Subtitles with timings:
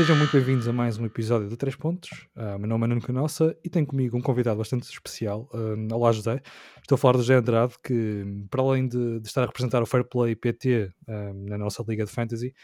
[0.00, 2.26] Sejam muito bem-vindos a mais um episódio de 3 Pontos.
[2.34, 5.46] Uh, meu nome é Nuno Canossa e tenho comigo um convidado bastante especial.
[5.52, 6.40] Uh, olá, José.
[6.80, 9.84] Estou a falar do José Andrade, que, para além de, de estar a representar o
[9.84, 12.54] Fair Play PT uh, na nossa Liga de Fantasy,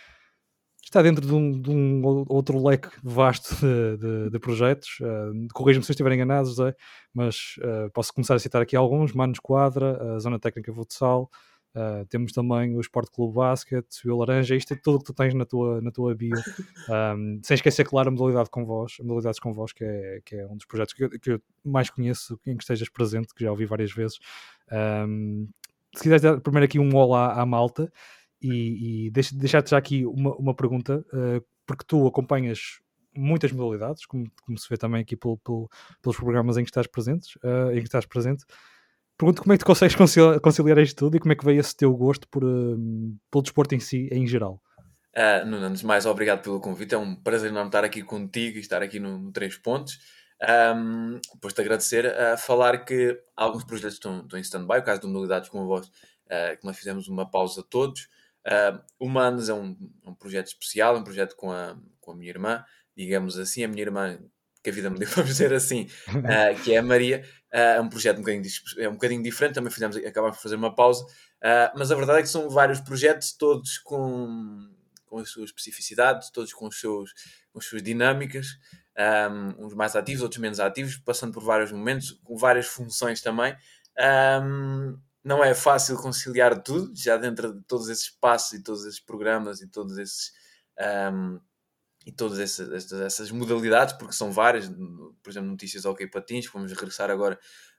[0.82, 4.96] está dentro de um, de um outro leque vasto de, de, de projetos.
[5.02, 6.74] Uh, Corrijo-me se eu estiver enganado, José,
[7.12, 11.24] mas uh, posso começar a citar aqui alguns: Manos Quadra, Zona Técnica Futsal.
[11.24, 11.55] Uh,
[12.08, 15.44] temos também o Esporte Clube Basket, o Laranja, isto é tudo que tu tens na
[15.44, 16.36] tua, na tua bio.
[16.88, 20.46] Um, sem esquecer, claro, a modalidade com a modalidades com voz, que é, que é
[20.46, 23.50] um dos projetos que eu, que eu mais conheço em que estejas presente, que já
[23.50, 24.18] ouvi várias vezes.
[24.72, 25.48] Um,
[25.94, 27.90] se quiseres dar primeiro aqui um olá à malta
[28.40, 32.80] e, e deixar-te já aqui uma, uma pergunta, uh, porque tu acompanhas
[33.16, 35.68] muitas modalidades, como, como se vê também aqui pelo, pelo,
[36.02, 38.44] pelos programas em que estás presentes, uh, em que estás presente.
[39.18, 41.60] Pergunto como é que tu consegues conciliar, conciliar isto tudo e como é que veio
[41.60, 42.76] esse teu gosto por, uh,
[43.30, 44.60] pelo desporto em si, em geral?
[45.16, 46.94] Uh, Nuno, antes de mais, obrigado pelo convite.
[46.94, 49.98] É um prazer enorme estar aqui contigo e estar aqui no, no Três Pontos.
[50.76, 55.00] Um, depois de agradecer, a falar que alguns projetos estão, estão em stand-by, o caso
[55.00, 58.08] de Modalidades com a Voz, uh, que nós fizemos uma pausa todos.
[58.46, 62.62] Uh, Humanos é um, um projeto especial, um projeto com a, com a minha irmã,
[62.94, 64.18] digamos assim, a minha irmã
[64.66, 67.24] que a vida me deu, vamos dizer assim, uh, que é a Maria.
[67.54, 68.44] Uh, é um projeto um bocadinho,
[68.78, 72.18] é um bocadinho diferente, também fizemos, acabámos de fazer uma pausa, uh, mas a verdade
[72.18, 74.68] é que são vários projetos, todos com,
[75.06, 77.12] com as suas especificidades, todos com, os seus,
[77.52, 78.58] com as suas dinâmicas,
[79.30, 83.56] um, uns mais ativos, outros menos ativos, passando por vários momentos, com várias funções também.
[84.42, 89.00] Um, não é fácil conciliar tudo, já dentro de todos esses passos e todos esses
[89.00, 90.32] programas e todos esses.
[91.12, 91.40] Um,
[92.06, 97.10] e todas essas, essas, modalidades, porque são várias, por exemplo, notícias ok patins, vamos regressar
[97.10, 97.36] agora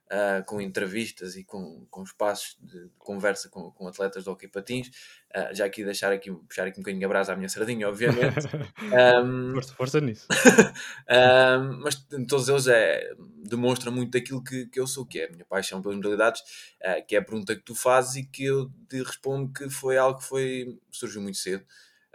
[0.07, 4.89] uh, com entrevistas e com, com espaços de, conversa com, com atletas do ok patins,
[5.33, 8.47] uh, já aqui deixar aqui, puxar aqui um bocadinho a brasa à minha sardinha, obviamente.
[9.23, 10.27] um, força, força nisso.
[11.09, 11.95] um, mas
[12.27, 13.13] todos eles é,
[13.45, 16.41] demonstram muito daquilo que, que eu sou, que é a minha paixão pelas modalidades,
[16.81, 19.97] uh, que é a pergunta que tu fazes e que eu te respondo que foi
[19.97, 21.63] algo que foi, surgiu muito cedo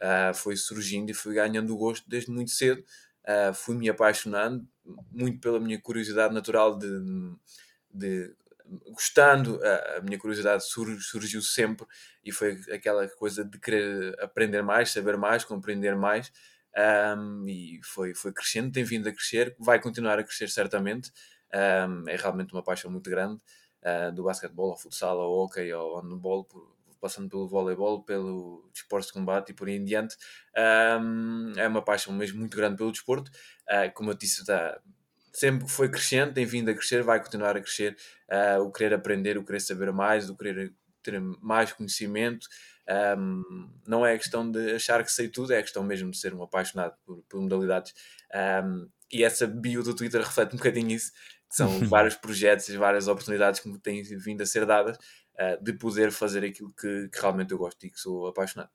[0.03, 2.83] uh, foi surgindo e fui ganhando o gosto desde muito cedo.
[3.23, 4.67] Uh, fui-me apaixonando
[5.11, 6.89] muito pela minha curiosidade natural de,
[7.95, 8.35] de
[8.91, 9.61] gostando,
[9.97, 11.87] a, minha curiosidade surgiu sempre
[12.25, 16.33] e foi aquela coisa de querer aprender mais, saber mais, compreender mais.
[17.17, 21.13] Um, e foi, foi crescendo, tem vindo a crescer, vai continuar a crescer certamente.
[21.55, 23.41] Um, é realmente uma paixão muito grande
[23.83, 29.09] uh, do basquetebol ao futsal, ao hockey, ao handball, por, passando pelo voleibol, pelo desporto
[29.09, 30.17] de combate e por aí em diante.
[30.57, 33.29] Um, é uma paixão mesmo muito grande pelo desporto.
[33.69, 34.81] Uh, como eu disse, está,
[35.33, 37.97] sempre foi crescente, tem vindo a crescer, vai continuar a crescer.
[38.31, 42.47] Uh, o querer aprender, o querer saber mais, o querer ter mais conhecimento.
[43.19, 46.43] Um, não é questão de achar que sei tudo, é questão mesmo de ser um
[46.43, 47.93] apaixonado por, por modalidades.
[48.65, 51.13] Um, e essa bio do Twitter reflete um bocadinho isso,
[51.49, 54.97] que são vários projetos e várias oportunidades que me têm vindo a ser dadas
[55.43, 58.71] uh, de poder fazer aquilo que, que, realmente eu gosto e que sou apaixonado.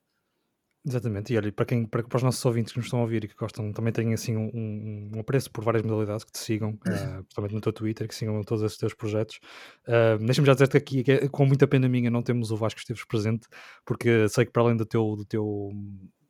[0.85, 3.25] Exatamente, e olha, para, quem, para, para os nossos ouvintes que nos estão a ouvir
[3.25, 6.71] e que gostam, também têm assim um, um apreço por várias modalidades que te sigam,
[6.75, 9.37] uh, principalmente no teu Twitter, que sigam todos esses teus projetos.
[9.85, 12.79] Uh, Deixa-me já dizer-te aqui que é, com muita pena minha não temos o Vasco
[12.79, 13.47] Esteves presente,
[13.85, 15.71] porque sei que para além do teu, do teu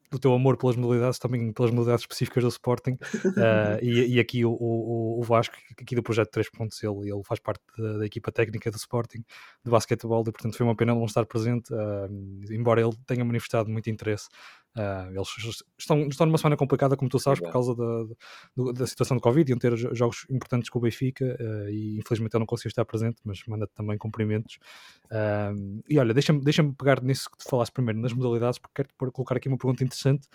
[0.10, 2.92] do teu amor pelas modalidades, também pelas modalidades específicas do Sporting.
[2.92, 7.24] uh, e, e, aqui o, o, o, Vasco, aqui do projeto 3 pontos, ele, ele
[7.24, 9.24] faz parte da, da, equipa técnica do Sporting
[9.64, 13.70] de basquetebol, e portanto foi uma pena não estar presente, uh, embora ele tenha manifestado
[13.70, 14.28] muito interesse
[14.78, 19.18] Uh, eles estão, estão numa semana complicada, como tu sabes, por causa da, da, situação
[19.18, 19.52] do Covid.
[19.52, 23.18] Iam ter jogos importantes com o Benfica uh, e infelizmente ele não conseguiu estar presente,
[23.24, 24.60] mas manda-te também cumprimentos.
[25.06, 29.12] Uh, e olha, deixa-me deixa pegar nisso que tu falaste primeiro, nas modalidades, porque quero
[29.12, 30.28] colocar aqui uma pergunta interessante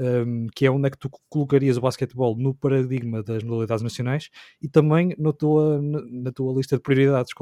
[0.00, 4.30] um, que é onde é que tu colocarias o basquetebol no paradigma das modalidades nacionais
[4.60, 7.32] e também na tua, na tua lista de prioridades,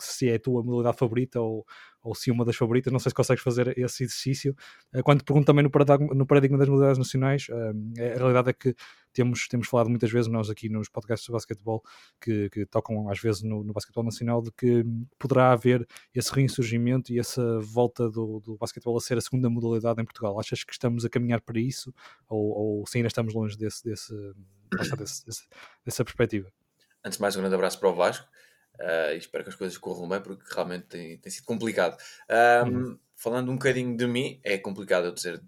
[0.00, 1.64] se é a tua modalidade favorita ou,
[2.02, 4.56] ou se uma das favoritas, não sei se consegues fazer esse exercício.
[4.94, 8.50] Uh, quando te pergunto também no paradigma, no paradigma das modalidades nacionais, uh, a realidade
[8.50, 8.74] é que
[9.12, 11.82] temos, temos falado muitas vezes nós aqui nos podcasts de basquetebol
[12.20, 14.84] que, que tocam às vezes no, no basquetebol nacional de que
[15.18, 20.00] poderá haver esse reinsurgimento e essa volta do, do basquetebol a ser a segunda modalidade
[20.00, 20.38] em Portugal.
[20.40, 21.92] Achas que estamos a caminhar para isso
[22.28, 24.14] ou, ou se ainda estamos longe desse, desse,
[24.70, 25.46] desse, desse
[25.84, 26.50] dessa perspectiva?
[27.04, 28.26] Antes de mais, um grande abraço para o Vasco.
[28.82, 31.96] Uh, e espero que as coisas corram bem porque realmente tem, tem sido complicado.
[32.66, 32.98] Um, uhum.
[33.14, 35.40] Falando um bocadinho de mim, é complicado eu dizer,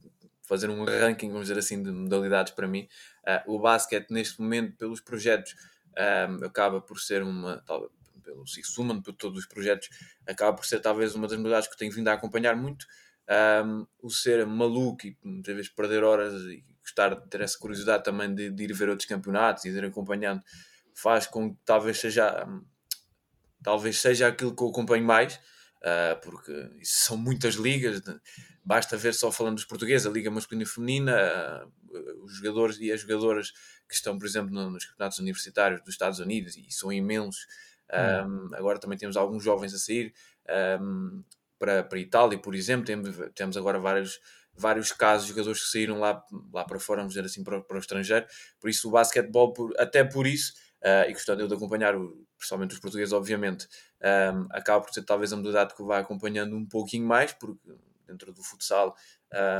[0.43, 2.89] fazer um ranking, vamos dizer assim, de modalidades para mim.
[3.27, 5.57] Uh, o basquete, neste momento, pelos projetos,
[6.31, 7.91] um, acaba por ser uma, talvez,
[8.23, 9.91] pelo Six Woman, por todos os projetos,
[10.27, 12.87] acaba por ser talvez uma das modalidades que tenho vindo a acompanhar muito.
[13.65, 18.05] Um, o ser maluco e muitas vezes perder horas e gostar de ter essa curiosidade
[18.05, 20.43] também de, de ir ver outros campeonatos e de ir acompanhando,
[20.95, 22.47] faz com que talvez seja
[23.65, 25.35] talvez seja aquilo que eu acompanho mais,
[25.83, 28.01] uh, porque são muitas ligas,
[28.63, 32.93] basta ver só falando dos portugueses, a Liga Masculina e Feminina, uh, os jogadores e
[32.93, 33.51] as jogadoras
[33.89, 37.47] que estão, por exemplo, nos campeonatos universitários dos Estados Unidos, e são imensos.
[37.93, 40.13] Um, agora também temos alguns jovens a sair
[40.81, 41.23] um,
[41.59, 42.85] para, para a Itália, por exemplo.
[42.85, 44.19] Temos, temos agora vários,
[44.55, 46.23] vários casos de jogadores que saíram lá,
[46.53, 48.27] lá para fora, vamos dizer assim, para, para o estrangeiro.
[48.59, 52.27] Por isso, o basquetebol, por, até por isso, uh, e gostando eu de acompanhar, o,
[52.45, 53.67] principalmente os portugueses, obviamente,
[54.03, 57.73] um, acaba por ser talvez a modalidade que vai acompanhando um pouquinho mais, porque
[58.07, 58.95] dentro do futsal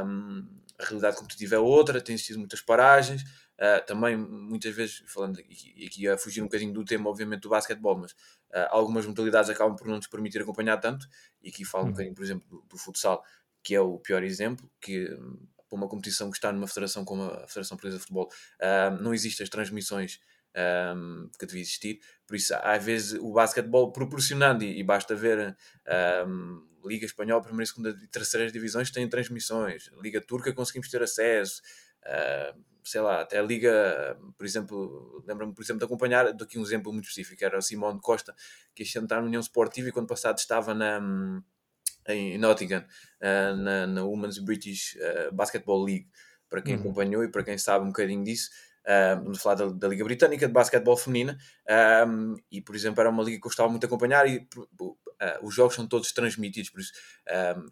[0.07, 0.47] um,
[0.79, 3.23] a realidade competitiva é outra, tem existido muitas paragens.
[3.55, 7.49] Uh, também, muitas vezes, falando e aqui a fugir um bocadinho do tema, obviamente, do
[7.49, 11.09] basquetebol, mas uh, algumas modalidades acabam por não nos permitir acompanhar tanto.
[11.43, 11.93] E aqui falo um uhum.
[11.93, 13.25] bocadinho, por exemplo, do, do, futsal,
[13.63, 15.07] que é o pior exemplo, que
[15.69, 18.29] para uma competição que está numa federação como a Federação Portuguesa de Futebol,
[18.61, 20.21] uh, não existem as transmissões
[20.55, 22.01] um, que devia existir.
[22.27, 25.57] Por isso, às vezes, o basquetebol proporcionando, e, e basta ver
[26.27, 31.63] um, Liga Espanhola, Primeira, Segunda e Terceira divisões têm transmissões, Liga Turca conseguimos ter acesso,
[32.05, 36.63] uh, sei lá, até a Liga, por exemplo, lembro-me, por exemplo, de acompanhar, daqui um
[36.63, 38.35] exemplo muito específico, era o Simone Costa,
[38.75, 41.01] que este ano está na União Sportiva e quando passado estava na
[42.07, 42.85] em Nottingham,
[43.21, 46.07] uh, na, na Women's British uh, Basketball League,
[46.51, 46.81] para quem uhum.
[46.81, 48.51] acompanhou e para quem sabe um bocadinho disso,
[49.23, 51.39] vamos falar da, da, Liga Britânica de Basquetebol Feminina,
[52.51, 54.97] e por exemplo era uma liga que eu gostava muito de acompanhar e uh,
[55.43, 56.93] os jogos são todos transmitidos, por isso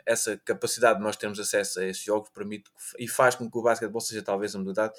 [0.07, 3.63] essa capacidade de nós termos acesso a esses jogos permite e faz com que o
[3.63, 4.95] basquetebol seja talvez a modalidade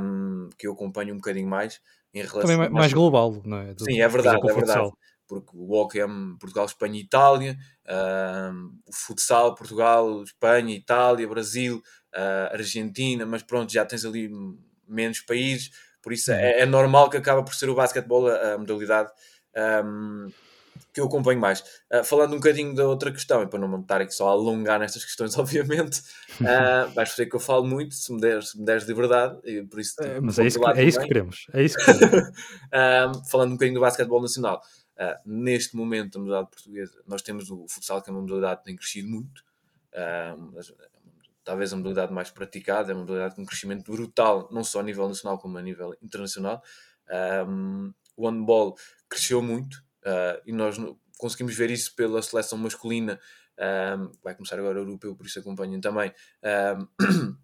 [0.00, 1.80] um, que eu acompanho um bocadinho mais
[2.12, 3.74] em relação Também mais, mais global, não é?
[3.74, 4.90] Do, Sim, é verdade, é verdade.
[5.26, 6.06] Porque o hockey é
[6.40, 7.56] Portugal, Espanha e Itália,
[8.86, 11.82] o futsal, Portugal, Espanha, Itália, Brasil,
[12.16, 14.30] uh, Argentina, mas pronto, já tens ali
[14.88, 15.70] menos países,
[16.02, 19.10] por isso é, é normal que acaba por ser o basquetebol a, a modalidade
[19.84, 20.28] um,
[20.92, 21.60] que eu acompanho mais.
[21.92, 24.32] Uh, falando um bocadinho da outra questão, e para não me estar aqui só a
[24.32, 26.00] alongar nestas questões, obviamente,
[26.40, 29.62] uh, vais ver que eu falo muito, se me deres, se me deres liberdade, e
[29.62, 30.00] por isso...
[30.02, 32.28] É, mas é isso, que, é isso que queremos, é isso que queremos.
[32.28, 34.62] uh, falando um bocadinho do basquetebol nacional,
[34.96, 38.66] uh, neste momento, a modalidade portuguesa, nós temos o futsal, que é uma modalidade que
[38.66, 39.46] tem crescido muito,
[41.48, 44.82] talvez a modalidade mais praticada, é uma modalidade com um crescimento brutal, não só a
[44.82, 46.62] nível nacional como a nível internacional.
[47.48, 48.76] Um, o handball
[49.08, 50.76] cresceu muito uh, e nós
[51.16, 53.18] conseguimos ver isso pela seleção masculina.
[53.58, 56.12] Um, vai começar agora o europeu, por isso acompanhem também.
[57.00, 57.36] Um,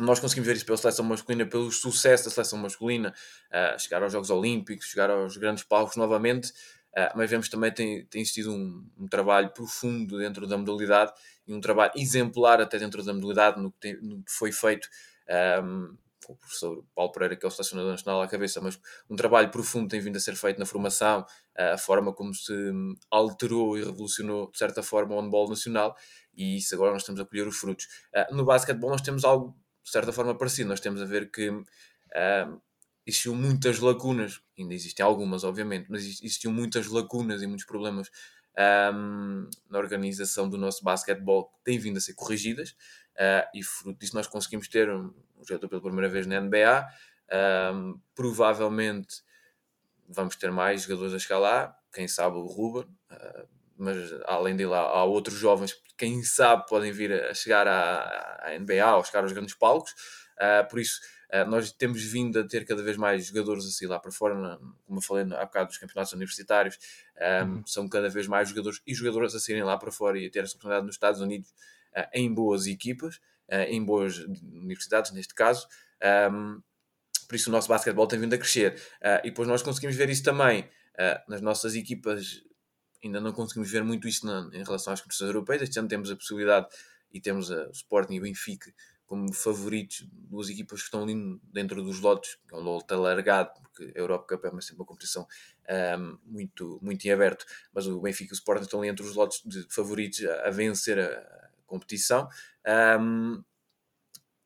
[0.02, 3.14] nós conseguimos ver isso pela seleção masculina, pelo sucesso da seleção masculina,
[3.50, 6.54] uh, chegar aos Jogos Olímpicos, chegar aos grandes palcos novamente.
[6.96, 11.12] Uh, mas vemos também tem, tem existido um, um, trabalho profundo dentro da modalidade
[11.46, 14.88] e um trabalho exemplar até dentro da modalidade no que, tem, no que foi feito
[15.64, 18.78] um, com o professor Paulo Pereira, que é o selecionador nacional à cabeça, mas
[19.08, 21.20] um trabalho profundo tem vindo a ser feito na formação,
[21.58, 22.52] uh, a forma como se
[23.10, 25.96] alterou e revolucionou, de certa forma, o handball nacional,
[26.34, 27.86] e isso agora nós estamos a colher os frutos.
[28.14, 31.50] Uh, no basquetebol nós temos algo, de certa forma, parecido, nós temos a ver que
[33.06, 38.10] existiam muitas lacunas, ainda existem algumas, obviamente, mas existiam muitas lacunas e muitos problemas
[38.94, 42.70] um, na organização do nosso basquetebol que têm vindo a ser corrigidas
[43.16, 45.12] uh, e fruto disso nós conseguimos ter um,
[45.46, 46.86] jogador pela primeira vez na NBA.
[47.74, 49.22] Um, provavelmente
[50.08, 54.80] vamos ter mais jogadores a lá, quem sabe o Ruben, uh, mas além dele há,
[54.80, 59.22] há, outros jovens que quem sabe podem vir a chegar à, à NBA ou chegar
[59.22, 59.92] aos grandes palcos.
[60.36, 61.00] Uh, por isso,
[61.32, 64.56] uh, nós temos vindo a ter cada vez mais jogadores assim lá para fora, na,
[64.56, 66.78] como eu falei há bocado dos campeonatos universitários,
[67.44, 67.66] um, uhum.
[67.66, 70.40] são cada vez mais jogadores e jogadoras a saírem lá para fora e a ter
[70.40, 71.50] essa oportunidade nos Estados Unidos
[71.96, 73.20] uh, em boas equipas,
[73.68, 75.66] em boas universidades, neste caso.
[76.32, 76.62] Um,
[77.28, 78.80] por isso, o nosso basquetebol tem vindo a crescer.
[79.22, 80.66] e depois nós conseguimos ver isso também
[81.28, 82.42] nas nossas equipas
[83.04, 85.62] ainda não conseguimos ver muito isso na, em relação às competições europeias.
[85.62, 86.68] Este ano temos a possibilidade
[87.12, 88.72] e temos a, o Sporting e o Benfica
[89.12, 93.92] como favoritos, duas equipas que estão ali dentro dos lotes, é um lote alargado, porque
[93.94, 95.28] a Europa Cup é sempre uma competição
[95.98, 99.14] um, muito, muito em aberto, mas o Benfica e o Sporting estão ali entre os
[99.14, 102.26] lotes de favoritos a, a vencer a, competição.
[102.98, 103.44] Um,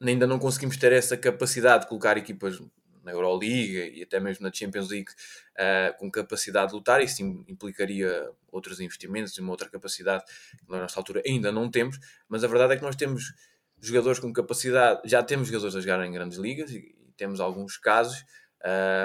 [0.03, 2.61] ainda não conseguimos ter essa capacidade de colocar equipas
[3.05, 8.33] na Euroliga e até mesmo na Champions League uh, com capacidade de lutar, isso implicaria
[8.49, 12.49] outros investimentos e uma outra capacidade que na nossa altura ainda não temos, mas a
[12.49, 13.33] verdade é que nós temos
[13.81, 17.77] jogadores com capacidade, já temos jogadores a jogar em grandes ligas e, e temos alguns
[17.77, 18.25] casos.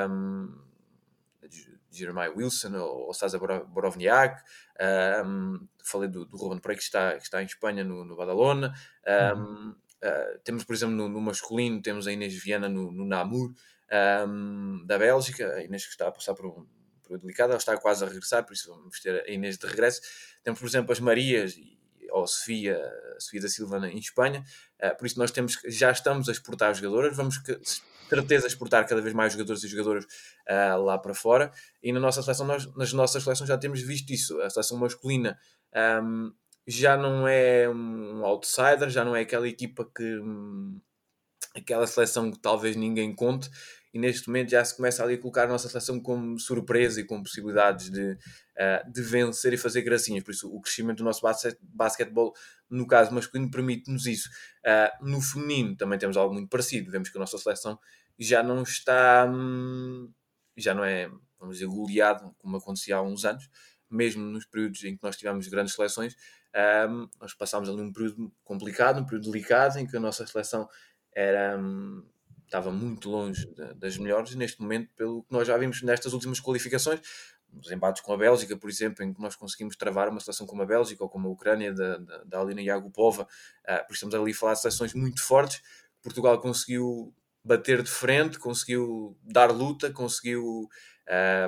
[0.09, 0.71] Um,
[1.91, 4.41] Jeremiah Wilson ou, ou Sasa Borovniak,
[5.25, 8.73] um, falei do, do Ruben Prey que está, que está em Espanha no, no Badalona,
[9.35, 9.75] um, uhum.
[10.03, 13.53] Uh, temos, por exemplo, no, no, masculino, temos a Inês Viana no, no Namur,
[14.27, 16.65] um, da Bélgica, a Inês que está a passar por um
[17.03, 20.01] período delicado, ela está quase a regressar, por isso vamos ter a Inês de regresso.
[20.43, 21.79] Temos, por exemplo, as Marias e,
[22.11, 22.79] ou Sofia,
[23.17, 24.43] Sofia da Silva em Espanha,
[24.83, 27.59] uh, por isso nós temos, já estamos a exportar jogadoras, vamos que,
[28.09, 31.51] certeza exportar cada vez mais jogadores e jogadoras uh, lá para fora,
[31.81, 35.39] e na nossa seleção, nós, nas nossas seleções já temos visto isso, a seleção masculina
[36.03, 36.33] um,
[36.67, 40.79] já não é um outsider, já não é aquela equipa que hum,
[41.55, 43.49] aquela seleção que talvez ninguém conte,
[43.93, 47.03] e neste momento já se começa ali a colocar a nossa seleção como surpresa e
[47.03, 50.23] com possibilidades de, uh, de vencer e fazer gracinhas.
[50.23, 52.33] Por isso, o crescimento do nosso basquet, basquetebol,
[52.69, 54.29] no caso masculino, permite-nos isso.
[54.65, 56.89] Uh, no feminino também temos algo muito parecido.
[56.89, 57.77] Vemos que a nossa seleção
[58.17, 60.09] já não está, hum,
[60.55, 63.49] já não é, vamos dizer, goleado como acontecia há uns anos,
[63.89, 66.15] mesmo nos períodos em que nós tivemos grandes seleções.
[66.89, 70.67] Um, nós passámos ali um período complicado, um período delicado, em que a nossa seleção
[71.13, 72.05] era, um,
[72.51, 76.41] estava muito longe das melhores, e neste momento, pelo que nós já vimos nestas últimas
[76.41, 76.99] qualificações,
[77.51, 80.61] nos embates com a Bélgica, por exemplo, em que nós conseguimos travar uma seleção como
[80.61, 84.15] a Bélgica ou como a Ucrânia, da, da, da Alina Yagupova, uh, por isso estamos
[84.15, 85.61] ali a falar de seleções muito fortes.
[86.01, 90.67] Portugal conseguiu bater de frente, conseguiu dar luta, conseguiu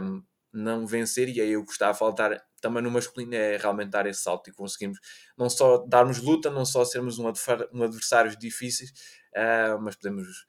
[0.01, 3.89] um, não vencer, e aí o que está a faltar também no masculino é realmente
[3.89, 5.00] dar esse salto e conseguimos
[5.38, 8.91] não só darmos luta, não só sermos um adversários difíceis,
[9.36, 10.45] uh, mas podemos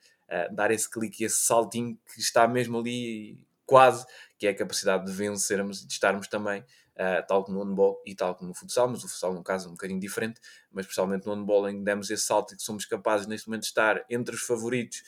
[0.52, 4.06] dar esse clique, esse saltinho que está mesmo ali quase,
[4.38, 8.02] que é a capacidade de vencermos e de estarmos também, uh, tal como no handball
[8.06, 10.86] e tal como no futsal, mas o futsal no caso é um bocadinho diferente, mas
[10.86, 13.68] principalmente no handball em que demos esse salto e que somos capazes neste momento de
[13.68, 15.02] estar entre os favoritos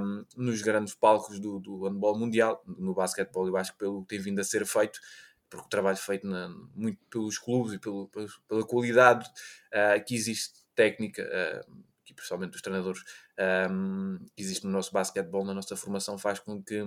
[0.00, 4.08] um, nos grandes palcos do, do handball mundial, no basquetebol eu acho que pelo que
[4.08, 5.00] tem vindo a ser feito,
[5.48, 8.08] porque o trabalho feito na, muito pelos clubes e pelo,
[8.48, 9.28] pela qualidade
[9.68, 13.02] uh, que existe técnica, uh, que principalmente dos treinadores,
[13.70, 16.82] um, que existe no nosso basquetebol, na nossa formação, faz com que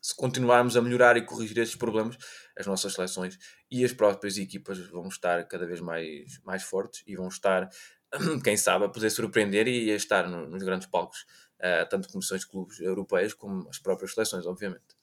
[0.00, 2.16] se continuarmos a melhorar e corrigir estes problemas,
[2.58, 3.38] as nossas seleções
[3.70, 7.68] e as próprias equipas vão estar cada vez mais, mais fortes e vão estar,
[8.42, 11.24] quem sabe, a poder surpreender e a estar no, nos grandes palcos
[11.62, 15.01] uh, tanto comissões de clubes europeias como as próprias seleções, obviamente.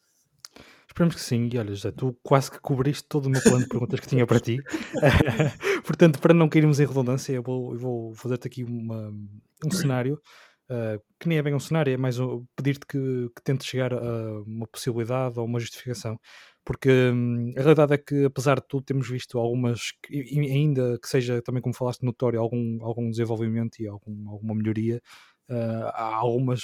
[0.90, 3.70] Esperamos que sim, e olha, já tu quase que cobriste todo o meu plano de
[3.70, 4.58] perguntas que tinha para ti.
[5.86, 9.14] Portanto, para não cairmos em redundância, eu vou, vou fazer-te aqui uma,
[9.66, 10.20] um cenário
[10.70, 12.98] Uh, que nem é bem um cenário, é mais um, pedir-te que,
[13.36, 16.20] que tentes chegar a uma possibilidade ou uma justificação,
[16.64, 19.94] porque hum, a realidade é que, apesar de tudo, temos visto algumas,
[20.32, 25.02] ainda que seja também como falaste notório, algum, algum desenvolvimento e algum, alguma melhoria,
[25.50, 26.62] uh, há algumas,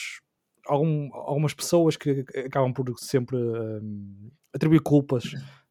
[0.65, 3.81] algum, algumas pessoas que acabam por sempre uh,
[4.53, 5.25] atribuir culpas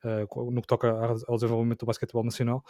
[0.04, 0.90] uh, no que toca
[1.26, 2.62] ao desenvolvimento do basquetebol nacional.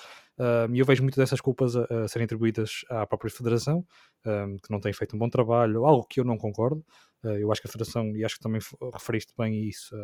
[0.73, 3.85] E eu vejo muitas dessas culpas a, a, serem atribuídas à própria federação
[4.23, 6.83] que não tem feito um bom trabalho, algo que eu não concordo.
[7.23, 8.61] Eu acho que a federação, e acho que também
[8.93, 9.95] referiste bem isso,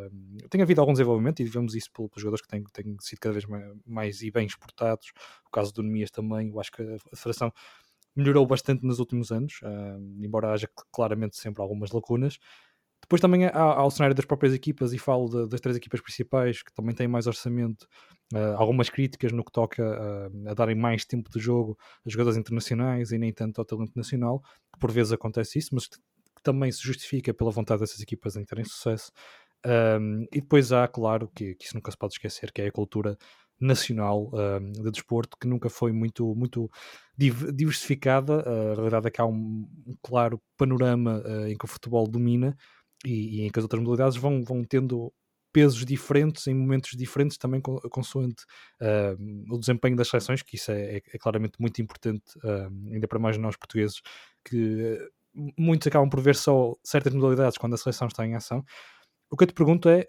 [0.50, 3.46] tem havido algum desenvolvimento e vemos isso pelos jogadores que têm, têm sido cada vez
[3.46, 5.12] mais, mais e bem exportados,
[5.46, 7.52] o caso do Nemias também, eu acho que a federação
[8.16, 12.38] melhorou bastante nos últimos anos, uh, embora haja claramente sempre algumas lacunas.
[13.02, 16.00] Depois também há, há o cenário das próprias equipas, e falo de, das três equipas
[16.00, 17.86] principais que também têm mais orçamento,
[18.34, 22.38] uh, algumas críticas no que toca uh, a darem mais tempo de jogo a jogadores
[22.38, 24.40] internacionais e nem tanto ao talento nacional,
[24.72, 25.98] que por vezes acontece isso, mas que
[26.42, 29.10] também se justifica pela vontade dessas equipas em terem sucesso.
[29.66, 32.72] Um, e depois há, claro, que, que, isso nunca se pode esquecer, que é a
[32.72, 33.16] cultura
[33.60, 36.70] nacional um, de desporto que nunca foi muito, muito
[37.16, 38.42] diversificada.
[38.46, 42.08] Uh, a realidade é que há um, um claro panorama uh, em que o futebol
[42.08, 42.56] domina
[43.04, 45.12] e, e, em que as outras modalidades vão, vão tendo
[45.52, 48.44] pesos diferentes em momentos diferentes também consoante
[48.80, 52.22] uh, o desempenho das seleções, que isso é, é, é claramente muito importante,
[52.92, 54.00] ainda para mais nós portugueses,
[54.44, 54.96] que
[55.58, 58.64] muitos acabam por ver só certas modalidades quando a seleção está em ação.
[59.28, 60.06] O que eu te pergunto é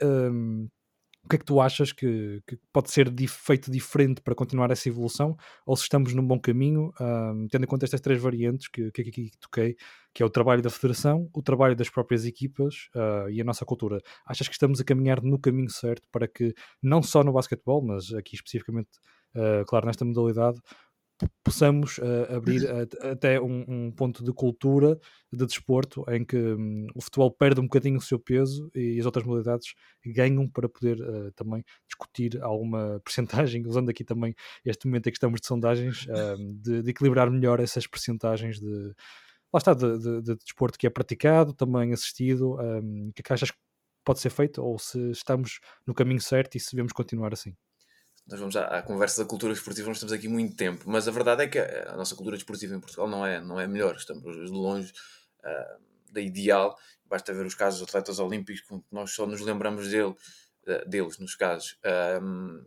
[1.24, 4.90] o que é que tu achas que, que pode ser feito diferente para continuar essa
[4.90, 5.38] evolução?
[5.66, 9.02] Ou se estamos num bom caminho, um, tendo em conta estas três variantes que, que
[9.02, 9.76] aqui toquei,
[10.14, 13.64] que é o trabalho da federação, o trabalho das próprias equipas uh, e a nossa
[13.64, 14.00] cultura.
[14.26, 18.12] Achas que estamos a caminhar no caminho certo para que, não só no basquetebol, mas
[18.14, 18.90] aqui especificamente,
[19.36, 20.60] uh, claro, nesta modalidade,
[21.44, 25.00] possamos uh, abrir a, até um, um, ponto de cultura
[25.32, 29.06] de desporto em que um, o futebol perde um bocadinho o seu peso e as
[29.06, 29.74] outras modalidades
[30.06, 34.36] ganham para poder uh, também discutir alguma percentagem, usando aqui também
[34.66, 38.94] este momento em que estamos de sondagens, uh, de, de, equilibrar melhor essas percentagens de
[39.54, 43.58] lá está, de, de, de, desporto que é praticado, também assistido, um, que achas que
[44.04, 47.54] pode ser feito ou se estamos no caminho certo e se devemos continuar assim?
[48.32, 51.12] Nós vamos à, à, conversa da cultura esportiva, nós estamos aqui muito tempo, mas a
[51.12, 54.24] verdade é que a, nossa cultura esportiva em Portugal não é, não é melhor, estamos
[54.24, 54.94] de longe
[55.44, 60.16] uh, da ideal, basta ver os casos dos atletas olímpicos, nós só nos lembramos dele,
[60.68, 62.66] uh, deles, nos casos, uh,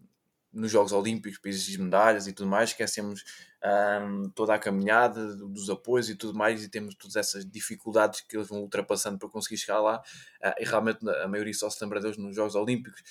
[0.54, 3.24] nos Jogos Olímpicos, países de medalhas e tudo mais, esquecemos
[4.02, 8.36] um, toda a caminhada dos apoios e tudo mais, e temos todas essas dificuldades que
[8.36, 12.00] eles vão ultrapassando para conseguir chegar lá, uh, e realmente a maioria só se lembra
[12.00, 13.02] deles nos Jogos Olímpicos.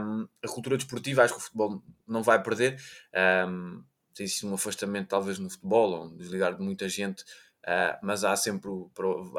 [0.00, 2.80] Um, a cultura desportiva, acho que o futebol não vai perder.
[3.48, 3.82] Um,
[4.18, 7.22] existe um afastamento, talvez, no futebol, ou um desligar de muita gente.
[7.66, 8.70] Uh, mas há sempre,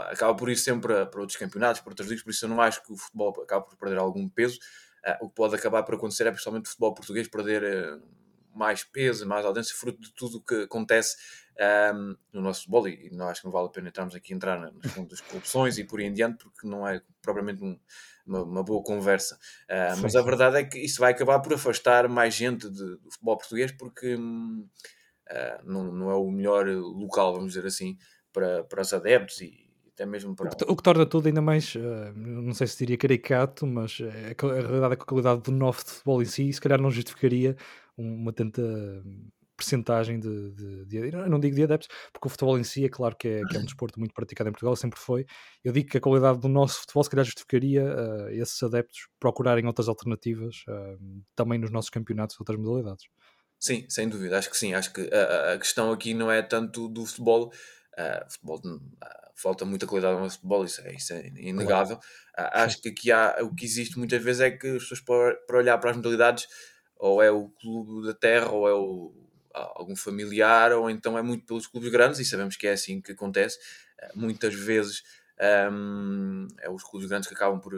[0.09, 2.83] acaba por ir sempre para outros campeonatos, para outras ligas, por isso eu não acho
[2.83, 4.59] que o futebol acaba por perder algum peso.
[5.07, 8.01] Uh, o que pode acabar por acontecer é principalmente o futebol português perder uh,
[8.57, 11.15] mais peso, mais audiência, fruto de tudo o que acontece
[11.93, 12.87] um, no nosso futebol.
[12.87, 15.83] E, não acho que não vale a pena entrarmos aqui entrar nas das corrupções e
[15.83, 17.79] por aí em diante, porque não é propriamente um,
[18.25, 19.37] uma, uma, boa conversa.
[19.69, 23.11] Uh, mas a verdade é que isso vai acabar por afastar mais gente de, do
[23.11, 24.69] futebol português, porque uh,
[25.63, 27.97] não, não é o melhor local, vamos dizer assim,
[28.33, 29.66] para, para os adeptos e
[29.97, 30.47] até mesmo para...
[30.47, 33.99] O que, o que torna tudo ainda mais, uh, não sei se diria caricato, mas
[33.99, 36.79] é a, a realidade é que a qualidade do novo futebol em si, se calhar
[36.79, 37.57] não justificaria
[37.97, 38.61] uma tanta
[39.57, 43.15] percentagem de, de, de, não digo de adeptos, porque o futebol em si é claro
[43.15, 45.25] que é, que é um desporto muito praticado em Portugal, sempre foi.
[45.63, 49.65] Eu digo que a qualidade do nosso futebol se calhar justificaria uh, esses adeptos procurarem
[49.65, 53.05] outras alternativas uh, também nos nossos campeonatos, outras modalidades.
[53.59, 54.75] Sim, sem dúvida, acho que sim.
[54.75, 57.51] Acho que a, a questão aqui não é tanto do futebol,
[57.97, 58.61] uh, futebol
[59.35, 61.99] falta muita qualidade no futebol, isso é, isso é inegável.
[62.33, 62.51] Claro.
[62.53, 65.57] acho que aqui há, o que existe muitas vezes é que as pessoas, para, para
[65.57, 66.47] olhar para as modalidades,
[66.95, 69.13] ou é o clube da terra, ou é o,
[69.53, 73.11] algum familiar, ou então é muito pelos clubes grandes, e sabemos que é assim que
[73.11, 73.59] acontece.
[74.15, 75.03] Muitas vezes
[75.71, 77.73] um, é os clubes grandes que acabam por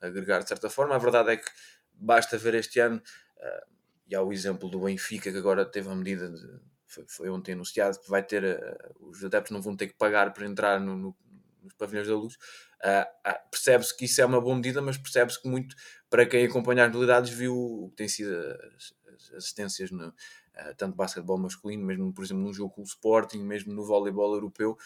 [0.00, 0.94] agregar de certa forma.
[0.94, 1.50] A verdade é que
[1.92, 3.74] basta ver este ano, uh,
[4.06, 6.73] e há o exemplo do Benfica, que agora teve a medida de.
[6.94, 8.44] Foi, foi ontem anunciado que vai ter.
[8.44, 11.16] Uh, os adeptos não vão ter que pagar para entrar no, no,
[11.62, 12.34] nos pavilhões da luz.
[12.34, 15.74] Uh, percebe-se que isso é uma boa medida, mas percebe-se que muito,
[16.08, 18.34] para quem acompanha as modalidades, viu o que tem sido
[18.76, 20.14] as, as assistências no,
[20.56, 24.34] uh, tanto basquetebol masculino, mesmo por exemplo no jogo com o Sporting, mesmo no voleibol
[24.34, 24.76] europeu,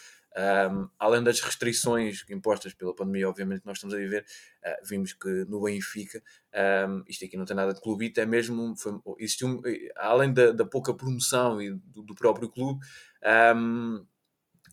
[0.71, 4.25] um, além das restrições impostas pela pandemia, obviamente, que nós estamos a viver,
[4.63, 6.21] uh, vimos que no Benfica,
[6.87, 9.61] um, isto aqui não tem nada de clubite, é mesmo, foi, existiu,
[9.95, 12.79] além da, da, pouca promoção e do, do próprio clube,
[13.55, 14.05] um,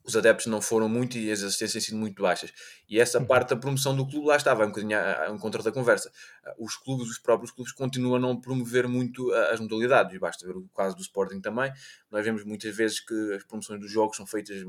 [0.07, 2.53] os adeptos não foram muito e as assistências têm sido muito baixas.
[2.89, 3.27] E essa uhum.
[3.27, 4.97] parte da promoção do clube lá estava, um bocadinho
[5.35, 6.13] em contra da conversa.
[6.59, 10.17] Os clubes, os próprios clubes, continuam a não promover muito as modalidades.
[10.19, 11.73] Basta ver o caso do Sporting também.
[12.11, 14.63] Nós vemos muitas vezes que as promoções dos jogos são feitas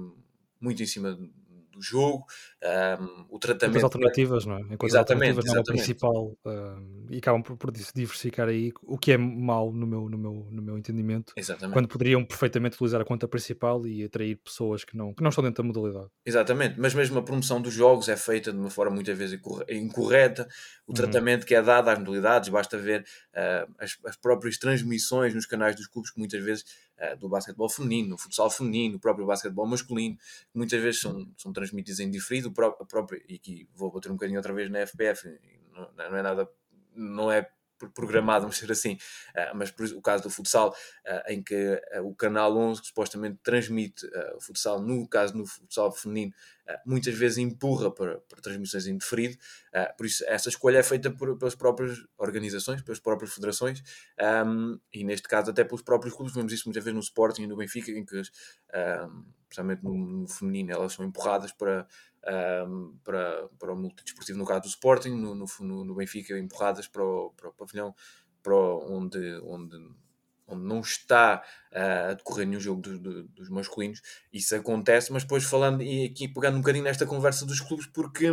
[0.59, 1.15] muito em cima
[1.77, 2.25] do jogo,
[2.99, 3.77] um, o tratamento.
[3.77, 4.61] As alternativas, não é?
[4.61, 8.97] Enquanto exatamente, alternativas não é o principal um, e acabam por, por, diversificar aí o
[8.97, 11.33] que é mau no meu, no meu, no meu entendimento.
[11.35, 11.73] Exatamente.
[11.73, 15.43] Quando poderiam perfeitamente utilizar a conta principal e atrair pessoas que não, que não estão
[15.43, 16.09] dentro da modalidade.
[16.25, 20.47] Exatamente, mas mesmo a promoção dos jogos é feita de uma forma muitas vezes incorreta,
[20.85, 20.95] o uhum.
[20.95, 25.75] tratamento que é dado às modalidades, basta ver uh, as, as próprias transmissões nos canais
[25.75, 26.65] dos clubes que muitas vezes
[27.19, 30.17] do basquetebol feminino, no futsal feminino, o próprio basquetebol masculino,
[30.53, 34.39] muitas vezes são, são transmitidos em diferido, a própria, e aqui vou bater um bocadinho
[34.39, 35.27] outra vez na FPF,
[35.73, 36.49] não, não é nada,
[36.95, 37.47] não é
[37.93, 42.07] programado, vamos dizer assim, uh, mas por o caso do futsal, uh, em que uh,
[42.07, 44.05] o canal 11 que supostamente transmite
[44.35, 46.33] o futsal, no caso no futsal feminino,
[46.85, 49.37] muitas vezes empurra para, para transmissões em diferido,
[49.97, 53.83] por isso essa escolha é feita por, pelas próprias organizações, pelas próprias federações,
[54.45, 57.47] um, e neste caso até pelos próprios clubes, vemos isso muitas vezes no Sporting e
[57.47, 61.87] no Benfica, em que, um, principalmente no, no feminino, elas são empurradas para
[62.67, 67.03] um, para, para o multidesportivo, no caso do Sporting, no, no, no Benfica, empurradas para
[67.03, 67.95] o, para o pavilhão
[68.43, 69.77] para onde, onde,
[70.47, 74.01] onde não está uh, a decorrer nenhum jogo do, do, dos masculinos.
[74.31, 78.27] Isso acontece, mas depois falando e aqui pegando um bocadinho nesta conversa dos clubes, porque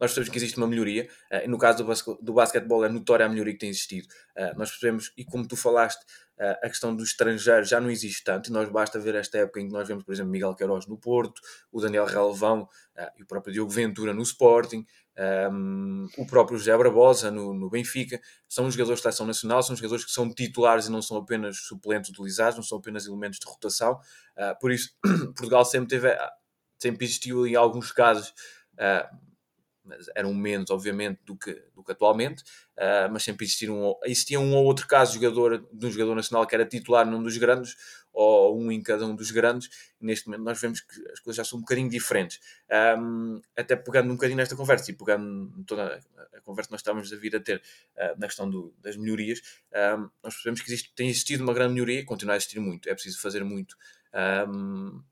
[0.00, 1.08] nós percebemos que existe uma melhoria.
[1.30, 4.08] Uh, no caso do, do basquetebol, é notória a melhoria que tem existido.
[4.36, 6.02] Uh, nós percebemos, e como tu falaste,
[6.38, 8.50] uh, a questão do estrangeiro já não existe tanto.
[8.50, 11.42] Nós basta ver esta época em que nós vemos, por exemplo, Miguel Queiroz no Porto,
[11.70, 12.68] o Daniel Relvão
[13.16, 14.84] e o próprio Diogo Ventura no Sporting.
[15.52, 20.04] Um, o próprio José Barbosa no, no, Benfica, são jogadores de seleção nacional, são jogadores
[20.04, 24.00] que são titulares e não são apenas suplentes utilizados, não são apenas elementos de rotação.
[24.36, 24.90] Uh, por isso,
[25.36, 26.16] Portugal sempre teve,
[26.78, 28.32] sempre existiu em alguns casos
[28.74, 29.29] uh,
[29.84, 32.42] mas eram menos, obviamente, do que, do que atualmente,
[32.76, 36.14] uh, mas sempre existia um, existia um ou outro caso de, jogador, de um jogador
[36.14, 37.76] nacional que era titular num dos grandes,
[38.12, 39.68] ou um em cada um dos grandes.
[40.00, 42.40] Neste momento nós vemos que as coisas já são um bocadinho diferentes.
[42.98, 46.00] Um, até pegando um bocadinho nesta conversa e pegando toda
[46.34, 47.62] a conversa que nós estávamos a vir a ter
[47.96, 49.40] uh, na questão do, das melhorias,
[49.72, 52.88] um, nós percebemos que existe, tem existido uma grande melhoria e continua a existir muito.
[52.88, 53.76] É preciso fazer muito
[54.48, 55.02] um,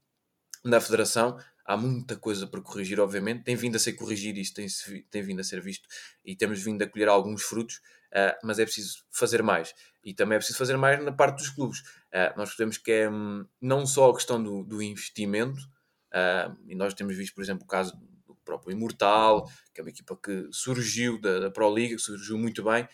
[0.65, 1.39] na Federação.
[1.69, 3.45] Há muita coisa para corrigir, obviamente.
[3.45, 4.67] Tem vindo a ser corrigido, isso tem,
[5.11, 5.87] tem vindo a ser visto
[6.25, 9.75] e temos vindo a colher alguns frutos, uh, mas é preciso fazer mais.
[10.03, 11.81] E também é preciso fazer mais na parte dos clubes.
[11.81, 15.61] Uh, nós percebemos que é um, não só a questão do, do investimento,
[16.15, 17.95] uh, e nós temos visto, por exemplo, o caso
[18.27, 22.39] do próprio Imortal, que é uma equipa que surgiu da, da Pro Liga, que surgiu
[22.39, 22.89] muito bem.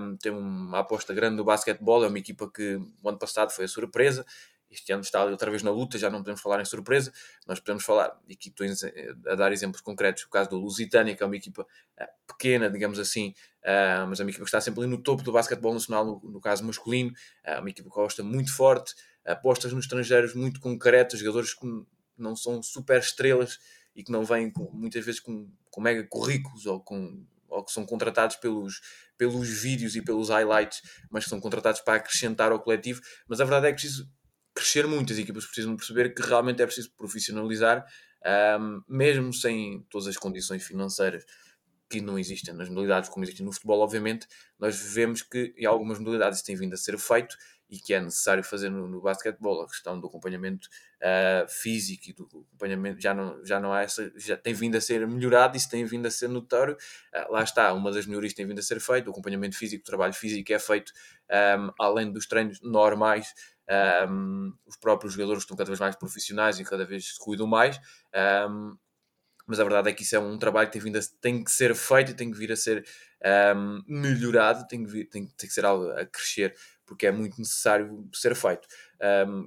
[0.00, 3.66] Um, tem uma aposta grande no basquetebol, é uma equipa que o ano passado foi
[3.66, 4.24] a surpresa
[4.70, 7.12] este ano está outra vez na luta, já não podemos falar em surpresa,
[7.46, 8.52] nós podemos falar, e aqui
[9.26, 12.98] a dar exemplos concretos, o caso do Lusitânia, que é uma equipa uh, pequena, digamos
[12.98, 16.20] assim, uh, mas é uma equipa que está sempre ali no topo do basquetebol nacional,
[16.22, 17.12] no, caso masculino,
[17.46, 21.66] uh, uma equipa que gosta muito forte, apostas nos estrangeiros muito concretas, jogadores que
[22.16, 23.58] não são super estrelas
[23.94, 27.72] e que não vêm com, muitas vezes com, com mega currículos ou com ou que
[27.72, 28.80] são contratados pelos,
[29.16, 33.00] pelos vídeos e pelos highlights, mas que são contratados para acrescentar ao coletivo.
[33.26, 34.08] Mas a verdade é que preciso
[34.58, 35.12] crescer muito.
[35.12, 37.84] As equipas precisam perceber que realmente é preciso profissionalizar,
[38.60, 41.24] um, mesmo sem todas as condições financeiras
[41.88, 44.26] que não existem nas modalidades como existem no futebol, obviamente,
[44.58, 47.34] nós vemos que em algumas modalidades tem vindo a ser feito
[47.70, 52.12] e que é necessário fazer no, no basquetebol, a questão do acompanhamento uh, físico e
[52.12, 55.68] do acompanhamento já não, já não há essa, já tem vindo a ser melhorado, isso
[55.68, 56.76] tem vindo a ser notório.
[57.14, 59.86] Uh, lá está, uma das melhorias tem vindo a ser feito, o acompanhamento físico, o
[59.86, 60.92] trabalho físico é feito
[61.58, 63.34] um, além dos treinos normais
[64.10, 67.78] um, os próprios jogadores estão cada vez mais profissionais e cada vez se cuidam mais.
[68.48, 68.76] Um,
[69.46, 71.50] mas a verdade é que isso é um trabalho que tem, vindo a, tem que
[71.50, 72.86] ser feito e tem que vir a ser
[73.56, 76.54] um, melhorado, tem que, vir, tem, tem, que ser algo a crescer,
[76.84, 78.68] porque é muito necessário ser feito.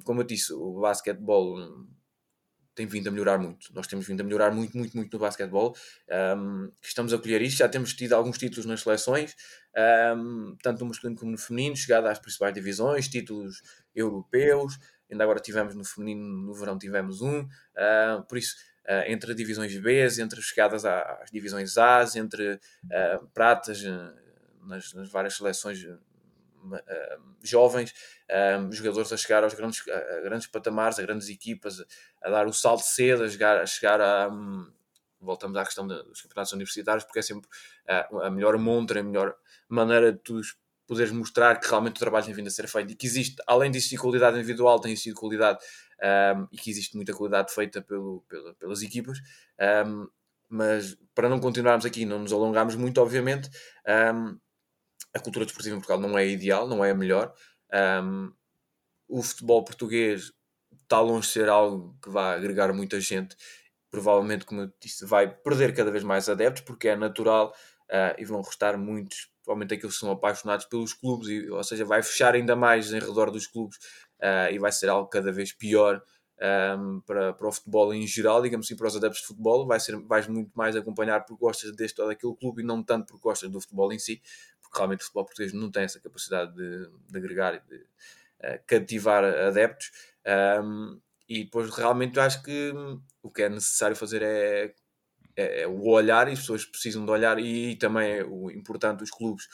[0.03, 1.55] como eu disse, o basquetebol
[2.75, 3.73] tem vindo a melhorar muito.
[3.73, 5.75] Nós temos vindo a melhorar muito, muito, muito no basquetebol.
[6.37, 9.35] Um, estamos a colher isto, já temos tido alguns títulos nas seleções,
[10.15, 13.61] um, tanto no masculino como no feminino, chegado às principais divisões, títulos
[13.93, 14.77] europeus.
[15.11, 17.41] Ainda agora tivemos no feminino, no verão tivemos um.
[17.41, 18.55] Uh, por isso,
[18.87, 23.83] uh, entre divisões B, entre chegadas às divisões A, entre uh, pratas
[24.63, 25.85] nas, nas várias seleções
[27.41, 27.93] jovens,
[28.71, 31.83] jogadores a chegar aos grandes, a grandes patamares, a grandes equipas,
[32.21, 34.71] a, dar o salto cedo, a chegar a, chegar a um,
[35.19, 37.47] voltamos à questão dos campeonatos universitários, porque é sempre
[37.87, 39.35] a melhor montra, a melhor
[39.69, 40.41] maneira de tu
[40.87, 43.71] poderes mostrar que realmente o trabalho tem vindo a ser feito e que existe, além
[43.71, 45.59] de qualidade individual, tem existido qualidade
[46.35, 49.19] um, e que existe muita qualidade feita pelo, pelo pelas equipas.
[49.87, 50.07] Um,
[50.49, 53.49] mas para não continuarmos aqui, não nos alongarmos muito, obviamente,
[54.13, 54.37] um,
[55.13, 57.33] a cultura desportiva em Portugal não é ideal, não é a melhor.
[58.03, 58.31] Um,
[59.07, 60.31] o futebol português
[60.83, 63.35] está longe de ser algo que vai agregar muita gente.
[63.89, 67.53] Provavelmente, como eu disse, vai perder cada vez mais adeptos, porque é natural
[67.89, 71.83] uh, e vão restar muitos, provavelmente aqueles que são apaixonados pelos clubes, e, ou seja,
[71.83, 73.77] vai fechar ainda mais em redor dos clubes
[74.21, 76.01] uh, e vai ser algo cada vez pior
[76.41, 79.65] um, para, para o futebol em geral, digamos assim, para os adeptos de futebol.
[79.65, 83.07] Vai ser, vais muito mais acompanhar porque gostas deste ou daquele clube e não tanto
[83.07, 84.21] porque gostas do futebol em si
[84.71, 88.59] porque realmente o futebol português não tem essa capacidade de, de agregar e de uh,
[88.65, 89.91] cativar adeptos.
[90.63, 92.73] Um, e depois realmente acho que
[93.21, 94.73] o que é necessário fazer é,
[95.35, 98.49] é, é, o olhar, e as pessoas precisam de olhar, e, e também é o
[98.49, 99.47] importante os clubes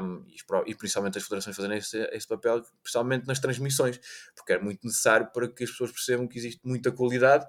[0.00, 4.00] um, e, e, principalmente as federações fazerem esse, esse, papel, principalmente nas transmissões,
[4.34, 7.46] porque é muito necessário para que as pessoas percebam que existe muita qualidade,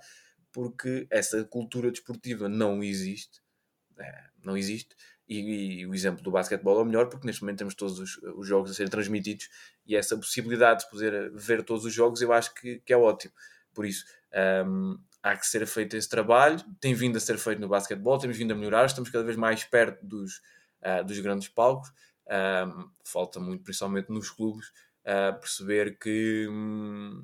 [0.52, 3.42] porque essa cultura desportiva não existe,
[4.00, 4.96] é, não existe,
[5.28, 8.18] e, e, o exemplo do basquetebol é o melhor porque neste momento temos todos os,
[8.18, 9.50] os, jogos a serem transmitidos
[9.86, 13.34] e essa possibilidade de poder ver todos os jogos eu acho que, que é ótimo.
[13.74, 14.06] Por isso,
[14.66, 18.38] um, há que ser feito esse trabalho, tem vindo a ser feito no basquetebol, temos
[18.38, 20.42] vindo a melhorar, estamos cada vez mais perto dos,
[20.84, 21.92] uh, dos grandes palcos.
[23.04, 24.68] Falta muito, principalmente nos clubes,
[25.06, 27.24] uh, perceber que hum,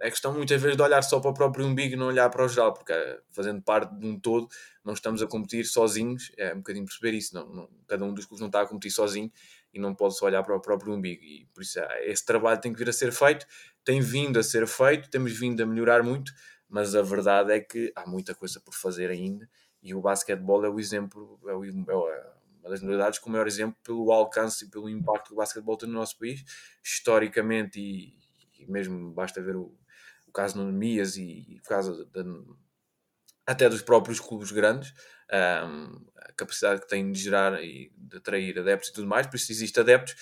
[0.00, 2.44] é questão muitas vezes de olhar só para o próprio umbigo e não olhar para
[2.44, 4.48] o geral, porque eh, fazendo parte de um todo,
[4.84, 8.24] não estamos a competir sozinhos, é um bocadinho perceber isso, não, não, cada um dos
[8.24, 9.30] clubes não está a competir sozinho
[9.72, 12.60] e não pode só olhar para o próprio umbigo, e por isso eh, esse trabalho
[12.60, 13.46] tem que vir a ser feito,
[13.84, 16.32] tem vindo a ser feito, temos vindo a melhorar muito,
[16.68, 19.48] mas a verdade é que há muita coisa por fazer ainda,
[19.82, 23.46] e o basquetebol é o exemplo, é, o, é uma das modalidades com o maior
[23.46, 26.44] exemplo pelo alcance e pelo impacto que o basquetebol tem no nosso país,
[26.82, 28.22] historicamente e
[28.62, 29.76] e mesmo basta ver o,
[30.26, 32.08] o caso no Nemias e, e o caso
[33.44, 34.94] até dos próprios clubes grandes,
[35.66, 39.36] um, a capacidade que têm de gerar e de atrair adeptos e tudo mais, por
[39.36, 40.14] isso existe adeptos,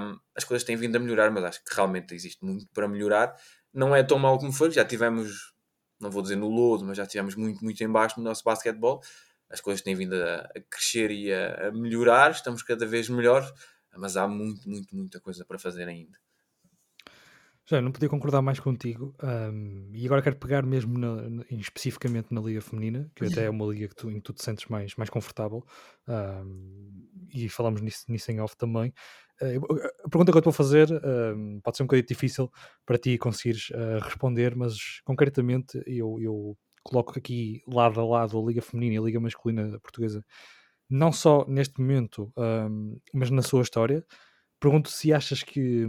[0.00, 3.34] um, as coisas têm vindo a melhorar, mas acho que realmente existe muito para melhorar.
[3.74, 5.52] Não é tão mal como foi, já tivemos,
[6.00, 9.02] não vou dizer no lodo, mas já tivemos muito, muito em baixo no nosso basquetebol.
[9.48, 13.50] As coisas têm vindo a, a crescer e a, a melhorar, estamos cada vez melhores,
[13.96, 16.18] mas há muito, muito, muita coisa para fazer ainda.
[17.68, 19.12] Já, não podia concordar mais contigo.
[19.20, 23.50] Um, e agora quero pegar mesmo na, na, especificamente na Liga Feminina, que até é
[23.50, 25.66] uma liga que tu, em que tu te sentes mais, mais confortável.
[26.06, 28.92] Um, e falamos nisso, nisso em off também.
[29.42, 29.58] Uh,
[30.04, 32.52] a pergunta que eu estou a fazer um, pode ser um bocadinho difícil
[32.86, 38.46] para ti conseguires uh, responder, mas concretamente eu, eu coloco aqui lado a lado a
[38.46, 40.24] Liga Feminina e a Liga Masculina Portuguesa,
[40.88, 42.32] não só neste momento,
[43.12, 44.06] mas na sua história.
[44.60, 45.84] Pergunto se achas que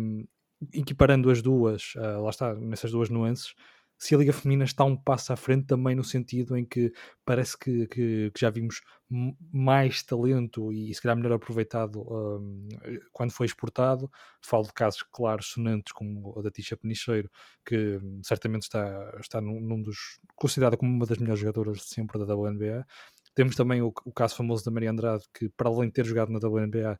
[0.74, 3.54] equiparando as duas, uh, lá está, nessas duas nuances,
[3.98, 6.93] se a Liga Feminina está um passo à frente também no sentido em que
[7.26, 12.67] parece que, que, que já vimos mais talento e se calhar melhor aproveitado um,
[13.12, 14.12] quando foi exportado.
[14.39, 17.30] Falo de casos, claro, sonantes como o da Tisha Penicheiro,
[17.65, 20.20] que um, certamente está, está num, num, dos.
[20.36, 22.86] considerada como uma das melhores jogadoras de sempre da WNBA.
[23.34, 26.32] Temos também o, o caso famoso da Maria Andrade, que para além de ter jogado
[26.32, 27.00] na WNBA,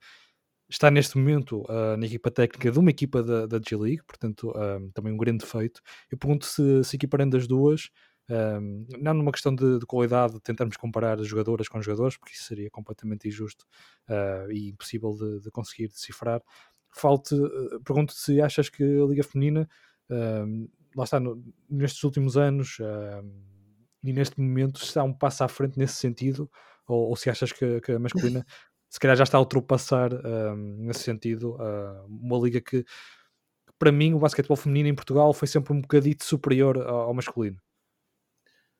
[0.70, 4.92] está neste momento uh, na equipa técnica de uma equipa da, da G-League, portanto, uh,
[4.94, 5.82] também um grande feito.
[6.12, 7.90] Eu pergunto se, se equiparando as duas,
[8.30, 12.70] um, não numa questão de, de, qualidade, tentarmos comparar jogadoras com jogadores, porque isso seria
[12.70, 13.66] completamente injusto
[14.10, 16.42] uh, e impossível de, de, conseguir decifrar.
[16.94, 17.36] Falte,
[17.86, 19.70] pergunto se achas que a Liga Feminina,
[20.96, 22.78] lá está, no, nestes últimos anos
[24.04, 26.50] e neste momento, está um passo à frente nesse sentido,
[26.88, 28.44] ou, ou se achas que, que a masculina
[28.89, 32.86] se calhar já está a ultrapassar um, nesse sentido uh, uma liga que
[33.78, 37.58] para mim o basquetebol feminino em Portugal foi sempre um bocadito superior ao, masculino.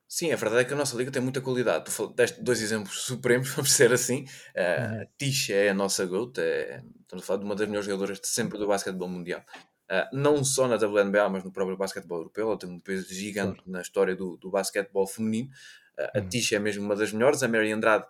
[0.08, 1.86] Sim, a verdade é que a nossa liga tem muita qualidade.
[1.86, 4.24] Tu deste dois exemplos supremos, vamos ser assim.
[4.56, 7.86] Uh, a Tisha é a nossa GOAT, é, estamos a falar de uma das melhores
[7.86, 9.42] jogadoras de sempre do basquetebol mundial.
[9.90, 12.48] Uh, não só na WNBA, mas no próprio basquetebol europeu.
[12.48, 15.50] Ela tem um peso gigante na história do, do basquetebol feminino.
[15.98, 16.30] Uh, a uhum.
[16.30, 17.44] Tisha é mesmo uma das melhores.
[17.44, 18.06] A Mary Andrade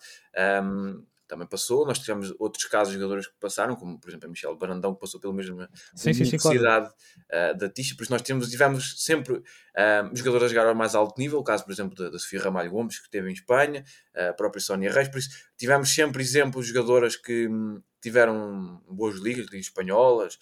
[0.63, 1.85] um, também passou.
[1.85, 5.01] Nós tivemos outros casos de jogadores que passaram, como por exemplo a Michelle Barandão, que
[5.01, 7.55] passou pela mesma sim, universidade sim, claro.
[7.55, 7.95] uh, da Tisha.
[7.95, 9.41] Por isso nós tivemos sempre
[9.77, 11.39] uh, jogadores a jogar ao mais alto nível.
[11.39, 13.83] O caso, por exemplo, da, da Sofia Ramalho Gomes, que esteve em Espanha,
[14.15, 15.07] a própria Sónia Reis.
[15.07, 20.37] Por isso tivemos sempre exemplos de jogadoras que hum, tiveram boas ligas, ligas espanholas,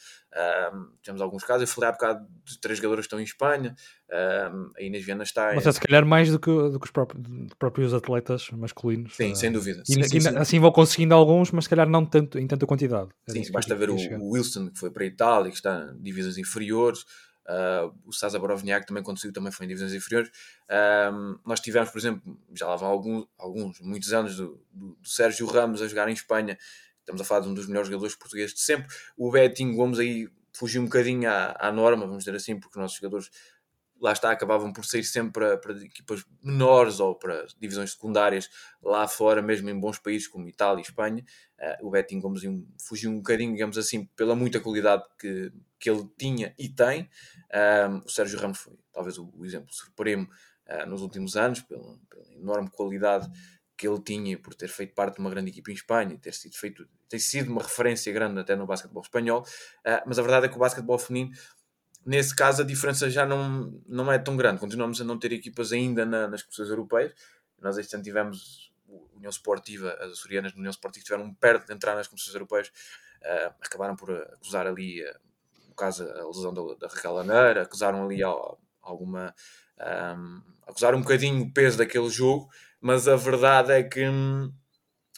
[0.73, 3.75] um, temos alguns casos, eu falei há bocado de três jogadores que estão em Espanha,
[4.11, 5.55] um, a Inês Viana está em...
[5.55, 7.23] Mas é se calhar mais do que, do que os próprios,
[7.57, 9.15] próprios atletas masculinos.
[9.15, 9.83] Sim, uh, sem dúvida.
[9.87, 13.09] E, sim, sim, assim vão conseguindo alguns, mas se calhar não tanto, em tanta quantidade.
[13.27, 16.01] É sim, basta ver o, o, Wilson, que foi para a Itália, que está em
[16.01, 17.05] divisões inferiores,
[17.47, 20.31] uh, o Sasa Borovniak também conseguiu, também foi em divisões inferiores.
[21.11, 25.09] Um, nós tivemos, por exemplo, já lá vão alguns, alguns muitos anos do, do, do
[25.09, 26.57] Sérgio Ramos a jogar em Espanha,
[27.05, 28.87] Estamos a falar de um dos melhores jogadores portugueses de sempre.
[29.15, 32.81] O Betinho Gomes aí fugiu um bocadinho à, à norma, vamos dizer assim, porque os
[32.81, 33.29] nossos jogadores
[34.01, 38.49] lá está, acabavam por sair sempre para, para, equipas menores ou para divisões secundárias
[38.81, 41.23] lá fora, mesmo em bons países como Itália e Espanha.
[41.59, 42.41] Uh, o Betinho Gomes
[42.81, 45.51] fugiu um bocadinho, digamos assim, pela muita qualidade que,
[45.85, 47.03] que ele tinha e tem.
[47.53, 50.27] Uh, o Sérgio Ramos foi talvez o, o exemplo supremo
[50.67, 53.29] uh, nos últimos anos, pela, pela enorme qualidade
[53.77, 56.55] que ele tinha por ter feito parte de uma grande equipa em Espanha, ter sido
[56.55, 60.49] feito, ter sido uma referência grande até no basquetebol espanhol, uh, mas a verdade é
[60.49, 61.35] que o basquetebol feminino,
[62.03, 64.59] nesse caso, a diferença já não, não é tão grande.
[64.59, 67.13] Continuamos a não ter equipas ainda na, nas competições europeias.
[67.61, 68.73] Nós este ano tivemos
[69.15, 72.69] União Esportiva, as açorianas na União Esportiva estiveram perto de entrar nas competições europeias,
[73.21, 75.19] uh, acabaram por acusar ali, uh,
[75.75, 78.21] caso, a lesão da, da Raquel Laneira, acusaram ali
[78.81, 79.33] alguma.
[79.77, 84.51] Um, acusaram um bocadinho o peso daquele jogo, mas a verdade é que hum,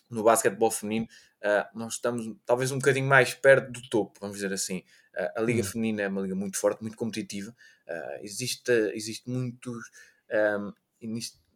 [0.09, 1.07] no basquetebol feminino
[1.43, 4.83] uh, nós estamos talvez um bocadinho mais perto do topo, vamos dizer assim.
[5.15, 5.65] Uh, a Liga hum.
[5.65, 7.55] Feminina é uma liga muito forte, muito competitiva.
[7.87, 9.89] Uh, existe, existe muitos.
[10.31, 10.73] Um,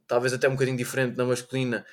[0.07, 1.85] talvez até um bocadinho diferente na masculina,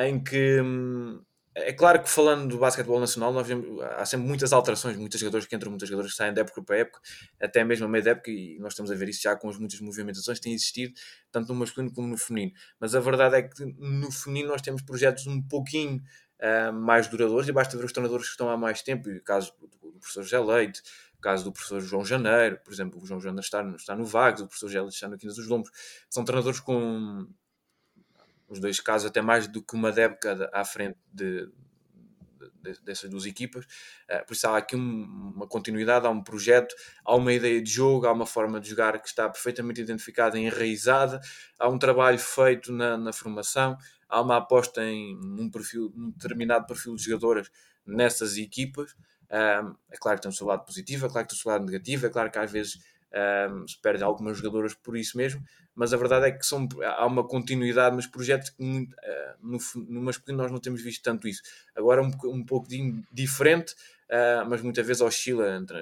[0.00, 1.22] em que hum,
[1.54, 5.46] é claro que falando do basquetebol nacional, nós vemos, há sempre muitas alterações, muitos jogadores
[5.46, 7.00] que entram, muitos jogadores que saem de época para época,
[7.40, 9.58] até mesmo a meio da época, e nós estamos a ver isso já com as
[9.58, 10.94] muitas movimentações que têm existido,
[11.32, 12.52] tanto no masculino como no feminino.
[12.78, 16.00] Mas a verdade é que no feminino nós temos projetos um pouquinho
[16.40, 19.22] uh, mais duradouros, e basta ver os treinadores que estão há mais tempo, e o
[19.22, 20.82] caso do, professor José Leite,
[21.18, 24.42] o caso do professor João Janeiro, por exemplo, o João Janeiro está, está no Vagos,
[24.42, 25.70] o professor José Leite está no Quintas dos Lombos,
[26.08, 27.26] são treinadores com
[28.50, 31.48] os dois casos até mais do que uma década à frente de,
[32.82, 33.64] dessas duas equipas.
[33.64, 37.70] Uh, por isso há aqui um, uma continuidade, há um projeto, há uma ideia de
[37.70, 41.20] jogo, há uma forma de jogar que está perfeitamente identificada e enraizada,
[41.58, 43.76] há um trabalho feito na, na formação,
[44.08, 47.50] há uma aposta em um, perfil, um determinado perfil de jogadoras
[47.86, 48.94] nessas equipas.
[49.30, 51.52] Um, é claro que tem o seu lado positivo, é claro que tem o seu
[51.52, 52.78] lado negativo, é claro que às vezes
[53.12, 55.42] um, se perde algumas jogadoras por isso mesmo,
[55.74, 58.86] mas a verdade é que são, há uma continuidade nos projetos que uh,
[59.40, 61.42] no, no masculino nós não temos visto tanto isso.
[61.74, 62.68] Agora um, um pouco
[63.12, 63.72] diferente,
[64.08, 65.78] uh, mas muitas vezes oscila entre,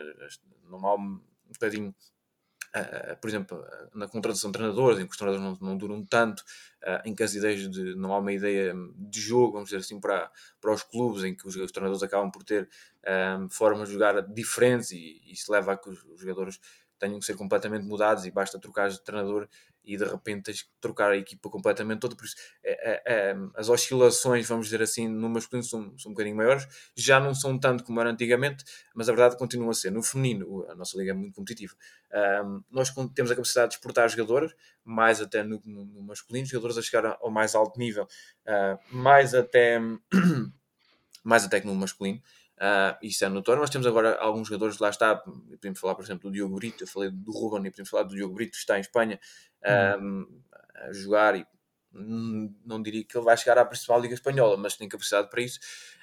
[0.70, 1.20] não há um
[1.52, 1.94] bocadinho
[2.76, 3.64] Uh, por exemplo,
[3.94, 6.40] na contratação de treinadores, em que os treinadores não, não duram tanto,
[6.82, 9.98] uh, em que as ideias de, não há uma ideia de jogo, vamos dizer assim,
[9.98, 12.68] para, para os clubes, em que os, os treinadores acabam por ter
[13.50, 16.60] formas de jogar diferentes e isso leva a que os, os jogadores
[16.98, 19.48] tenham que ser completamente mudados e basta trocar de treinador
[19.84, 22.14] e de repente tens que trocar a equipa completamente toda.
[22.14, 26.14] Por isso, é, é, é, as oscilações, vamos dizer assim, no masculino são, são um
[26.14, 29.90] bocadinho maiores, já não são tanto como era antigamente, mas a verdade continua a ser.
[29.90, 31.74] No feminino, a nossa liga é muito competitiva.
[32.44, 36.82] Um, nós temos a capacidade de exportar jogadoras, mais até no, no masculino, jogadores a
[36.82, 38.06] chegar ao mais alto nível,
[38.46, 39.80] uh, mais até.
[41.24, 42.20] mais até que no masculino.
[42.58, 43.60] Uh, isso é notório.
[43.60, 46.88] Nós temos agora alguns jogadores, lá está, podemos falar, por exemplo, do Diogo Brito, eu
[46.88, 49.20] falei do Ruben e podemos falar do Diogo Brito, que está em Espanha
[50.00, 50.42] hum.
[50.74, 51.46] a jogar e
[51.90, 55.58] não diria que ele vai chegar à principal Liga Espanhola, mas tem capacidade para isso.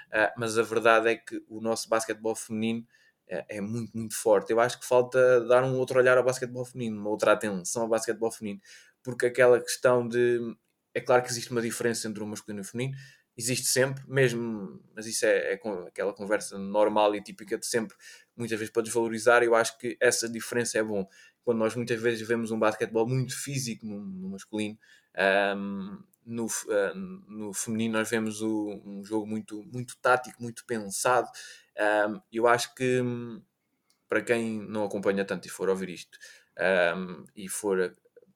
[0.08, 2.86] Uh, mas a verdade é que o nosso basquetebol feminino
[3.28, 4.52] é muito, muito forte.
[4.52, 7.88] Eu acho que falta dar um outro olhar ao basquetebol feminino, uma outra atenção ao
[7.88, 8.62] basquetebol feminino,
[9.04, 10.40] porque aquela questão de.
[10.94, 12.98] É claro que existe uma diferença entre o masculino e o feminino,
[13.38, 17.96] existe sempre, mesmo, mas isso é, é aquela conversa normal e típica de sempre,
[18.36, 19.44] muitas vezes para desvalorizar.
[19.44, 21.08] Eu acho que essa diferença é bom.
[21.44, 24.78] Quando nós muitas vezes vemos um basquetebol muito físico no, no masculino,
[25.58, 26.96] um, no, uh,
[27.28, 31.30] no feminino nós vemos o, um jogo muito, muito tático, muito pensado.
[32.10, 33.02] Um, eu acho que
[34.10, 36.18] para quem não acompanha tanto e for ouvir isto
[36.98, 37.96] um, e for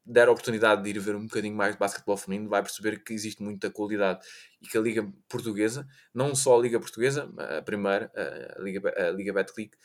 [0.09, 3.13] der a oportunidade de ir ver um bocadinho mais de basquetebol feminino, vai perceber que
[3.13, 4.25] existe muita qualidade
[4.59, 8.11] e que a Liga Portuguesa, não só a Liga Portuguesa, a primeira,
[8.57, 9.77] a Liga, a Liga Betclic,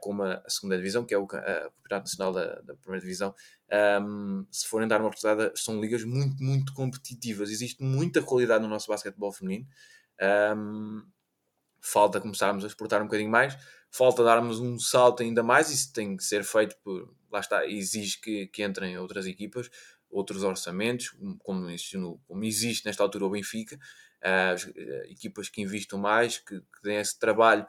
[0.00, 3.34] como a segunda divisão, que é o Campeonato Nacional da, da primeira divisão,
[4.00, 7.50] um, se forem dar uma oportunidade, são ligas muito, muito competitivas.
[7.50, 9.66] Existe muita qualidade no nosso basquetebol feminino.
[10.56, 11.02] Um,
[11.86, 13.56] falta começarmos a exportar um bocadinho mais,
[13.90, 15.70] falta darmos um salto ainda mais.
[15.70, 19.70] Isso tem que ser feito por, lá está, exige que, que entrem outras equipas,
[20.10, 21.68] outros orçamentos, como,
[22.26, 27.18] como existe nesta altura o Benfica, uh, equipas que investam mais, que, que deem esse
[27.18, 27.66] trabalho,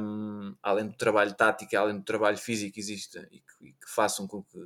[0.00, 4.26] um, além do trabalho tático, além do trabalho físico existe e que, e que façam
[4.26, 4.58] com que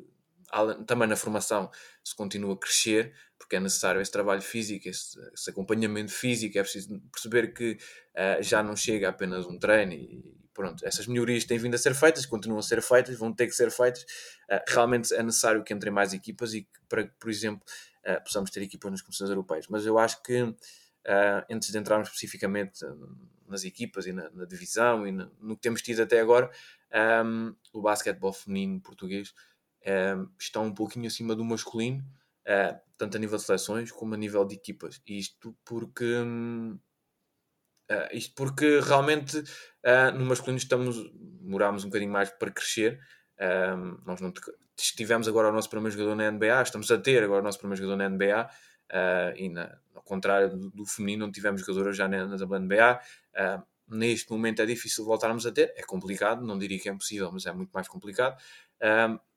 [0.87, 1.71] também na formação
[2.05, 6.62] se continue a crescer, porque é necessário esse trabalho físico, esse, esse acompanhamento físico, é
[6.62, 11.59] preciso perceber que uh, já não chega apenas um treino e, pronto, essas melhorias têm
[11.59, 14.03] vindo a ser feitas, continuam a ser feitas, vão ter que ser feitas.
[14.51, 17.62] Uh, realmente é necessário que entrem mais equipas e que, para por exemplo,
[18.07, 19.67] uh, possamos ter equipas nas competições europeias.
[19.69, 20.55] Mas eu acho que,
[21.51, 22.85] antes de entrarmos especificamente
[23.49, 26.49] nas equipas e na, na divisão e na, no que temos tido até agora,
[27.25, 29.35] um, o basquetebol feminino português
[29.87, 32.05] um, está um pouquinho acima do masculino,
[32.99, 35.01] tanto a nível de seleções como a nível de equipas.
[35.07, 36.23] Isto porque.
[37.90, 43.01] Uh, isto porque realmente uh, no masculino estamos, demorámos um bocadinho mais para crescer.
[43.38, 44.33] Uh, nós não
[44.77, 47.83] tivemos agora o nosso primeiro jogador na NBA, estamos a ter agora o nosso primeiro
[47.83, 48.49] jogador na NBA,
[49.37, 53.01] e na, ao contrário do, do, feminino, não tivemos jogadores já na, na WNBA.
[53.88, 57.47] neste momento é difícil voltarmos a ter, é complicado, não diria que é impossível, mas
[57.47, 58.40] é muito mais complicado.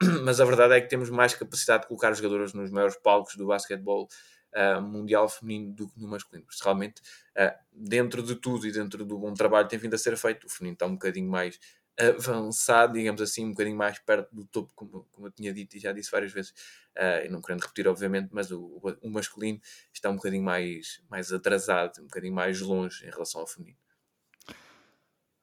[0.24, 3.36] mas a verdade é que temos mais capacidade de colocar os jogadores nos maiores palcos
[3.36, 4.08] do basquetebol
[4.56, 6.48] uh, mundial feminino do que no masculino.
[6.64, 7.02] Realmente,
[7.38, 10.48] uh, dentro de tudo e dentro do bom trabalho que tem vindo a ser feito,
[10.48, 11.60] o feminino está um bocadinho mais
[11.98, 15.80] avançado, digamos assim, um bocadinho mais perto do topo, como, como eu tinha dito e
[15.80, 16.52] já disse várias vezes,
[16.98, 19.62] uh, e não querendo repetir, obviamente, mas o, o, masculino
[19.94, 23.78] está um bocadinho mais, mais atrasado, um bocadinho mais longe em relação ao feminino.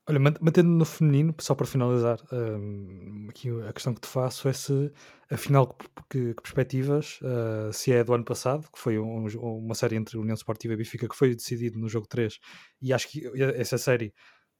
[0.08, 4.52] Olha, mantendo no feminino, só para finalizar, um, aqui a questão que te faço é
[4.52, 4.92] se,
[5.30, 5.76] afinal,
[6.10, 10.18] que, que perspectivas, uh, se é do ano passado, que foi um, uma série entre
[10.18, 12.36] União Sportiva e Benfica, que foi decidido no jogo 3,
[12.80, 13.22] e acho que
[13.56, 14.12] essa série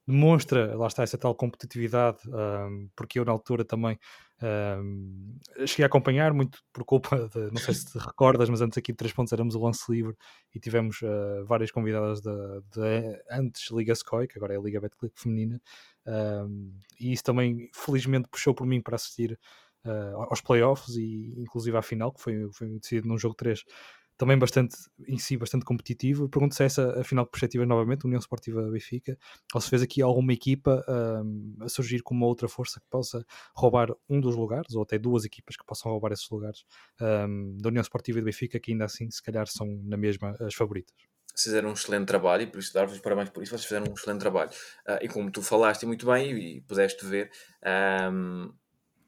[0.07, 3.99] demonstra, lá está, essa tal competitividade, um, porque eu na altura também
[5.67, 8.93] cheguei a acompanhar muito por culpa de, não sei se te recordas, mas antes aqui
[8.93, 10.17] de 3 pontos éramos o lance livre
[10.55, 12.33] e tivemos uh, várias convidadas da
[13.31, 15.61] antes Liga Scoy, que agora é a Liga Betclic feminina,
[16.07, 19.39] um, e isso também felizmente puxou por mim para assistir
[19.85, 23.63] uh, aos playoffs e inclusive à final, que foi, foi decidido num jogo 3
[24.23, 24.77] também bastante
[25.09, 26.29] em si, bastante competitivo.
[26.29, 29.19] Pergunto se é essa a final perspectiva novamente, União Esportiva Benfica,
[29.53, 33.27] ou se fez aqui alguma equipa um, a surgir com uma outra força que possa
[33.53, 36.65] roubar um dos lugares, ou até duas equipas que possam roubar esses lugares
[37.01, 40.37] um, da União Esportiva e do Benfica, que ainda assim se calhar são na mesma
[40.39, 40.95] as favoritas.
[41.37, 44.21] fizeram um excelente trabalho e por isso dar-vos parabéns por isso, vocês fizeram um excelente
[44.21, 44.51] trabalho.
[44.87, 47.29] Uh, e como tu falaste muito bem e, e pudeste ver,
[48.13, 48.53] um,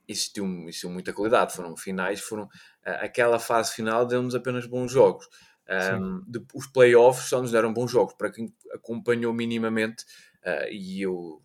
[0.09, 1.55] existiu, existiu muita qualidade.
[1.55, 2.49] Foram finais, foram
[2.85, 5.27] aquela fase final deu-nos apenas bons jogos.
[5.69, 8.15] Um, de, os playoffs só nos deram bons jogos.
[8.15, 10.05] Para quem acompanhou minimamente,
[10.45, 11.41] uh, e eu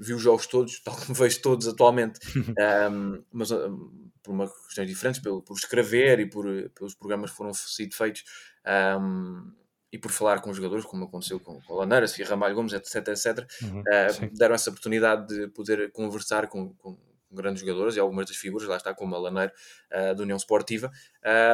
[0.00, 2.18] vi os jogos todos, tal como vejo todos atualmente,
[2.90, 7.36] um, mas um, por uma questões diferentes, pelo, por escrever e por, pelos programas que
[7.36, 8.24] foram sido feitos
[9.90, 12.74] e por falar com os jogadores, como aconteceu com, com a Laneira, Sofia Ramalho Gomes,
[12.74, 16.98] etc, etc, uhum, uh, deram essa oportunidade de poder conversar com, com,
[17.30, 19.52] grandes jogadores e algumas das figuras, lá está como a Laneiro
[19.92, 20.90] uh, da União Esportiva.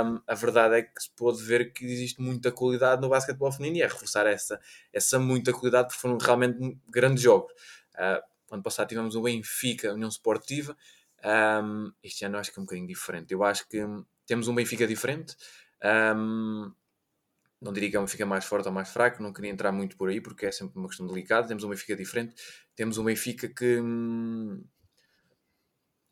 [0.05, 3.79] Um, a verdade é que se pode ver que existe muita qualidade no basquetebol feminino
[3.79, 4.61] e é reforçar essa,
[4.93, 7.53] essa muita qualidade porque foram realmente grandes jogos.
[7.95, 8.22] Uh,
[8.55, 10.77] ano passado tivemos o Benfica, União Esportiva.
[11.25, 13.33] Um, este ano acho que é um bocadinho diferente.
[13.33, 13.79] Eu acho que
[14.27, 15.37] temos um Benfica diferente.
[16.16, 16.72] Um,
[17.61, 19.97] não diria que é um Benfica mais forte ou mais fraco, não queria entrar muito
[19.97, 21.49] por aí porque é sempre uma questão delicada.
[21.49, 22.35] Temos um Benfica diferente,
[22.77, 24.62] temos um Benfica que hum,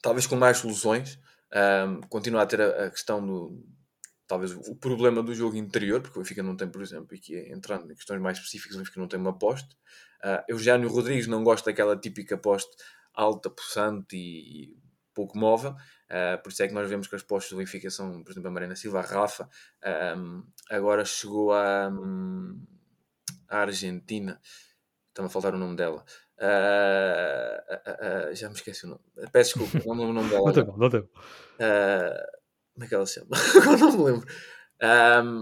[0.03, 1.19] talvez com mais soluções,
[1.87, 3.65] um, continua a ter a, a, questão do
[4.27, 7.93] talvez o problema do jogo interior, porque o Benfica não tem, por exemplo, aqui entrando
[7.93, 9.77] em questões mais específicas, o Benfica não tem uma poste.
[10.25, 12.71] Uh, Eugênio Rodrigues não gosta daquela típica poste
[13.15, 14.75] alta, possante e,
[15.15, 18.23] pouco móvel, uh, por isso é que nós vemos que as postes do Benfica são,
[18.23, 19.49] por exemplo, a Marina Silva, a Rafa,
[20.17, 22.59] um, agora chegou a, um,
[23.49, 24.41] a Argentina,
[25.09, 26.03] está-me a faltar o nome dela,
[26.43, 29.01] Uh, uh, já me esqueci o nome.
[29.30, 30.45] Peço desculpa, não me lembro o nome dela.
[30.45, 31.09] Não tem não tem
[32.74, 33.28] como é que ela se chama?
[33.78, 34.26] não me lembro.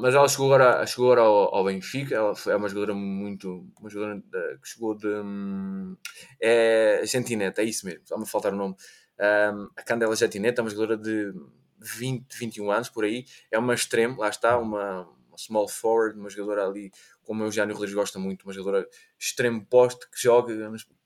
[0.03, 2.15] mas ela chegou agora, chegou agora ao, ao, Benfica.
[2.15, 3.67] Ela foi, é uma jogadora muito.
[3.81, 5.07] Uma jogadora de, que chegou de.
[5.07, 5.97] Um,
[6.39, 8.03] é Gentineta, é isso mesmo.
[8.03, 8.75] Está-me a faltar o nome.
[9.19, 11.33] a Candela Gentineta é uma jogadora de
[11.79, 13.25] 20, 21 anos por aí.
[13.51, 15.09] É uma extremo, lá está, uma
[15.41, 16.91] small forward, uma jogadora ali
[17.23, 18.89] como o Eugênio Rodrigues gosta muito, uma jogadora
[19.19, 20.53] extremo poste que joga,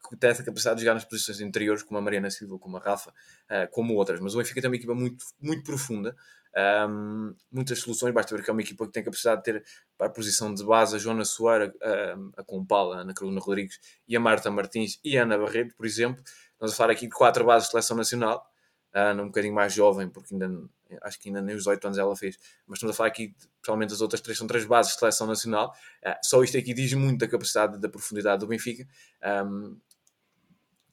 [0.08, 2.80] que tem essa capacidade de jogar nas posições interiores, como a Mariana Silva, como a
[2.80, 4.20] Rafa, uh, como outras.
[4.20, 6.16] Mas o Benfica tem uma equipa muito, muito profunda,
[6.88, 8.14] um, muitas soluções.
[8.14, 9.64] Basta ver que é uma equipa que tem capacidade de ter
[9.98, 13.78] para a posição de base a Joana Soares, a, a Compala, a Ana Carolina Rodrigues
[14.06, 16.22] e a Marta Martins e a Ana Barreto, por exemplo.
[16.60, 18.46] Nós a falar aqui de quatro bases de seleção nacional,
[18.94, 20.68] uh, um bocadinho mais jovem, porque ainda
[21.02, 23.92] acho que ainda nem os 18 anos ela fez, mas estamos a falar aqui, provavelmente
[23.92, 25.74] as outras três são três bases de seleção nacional.
[26.04, 28.86] Uh, só isto aqui diz muito da capacidade da profundidade do Benfica.
[29.46, 29.76] Um,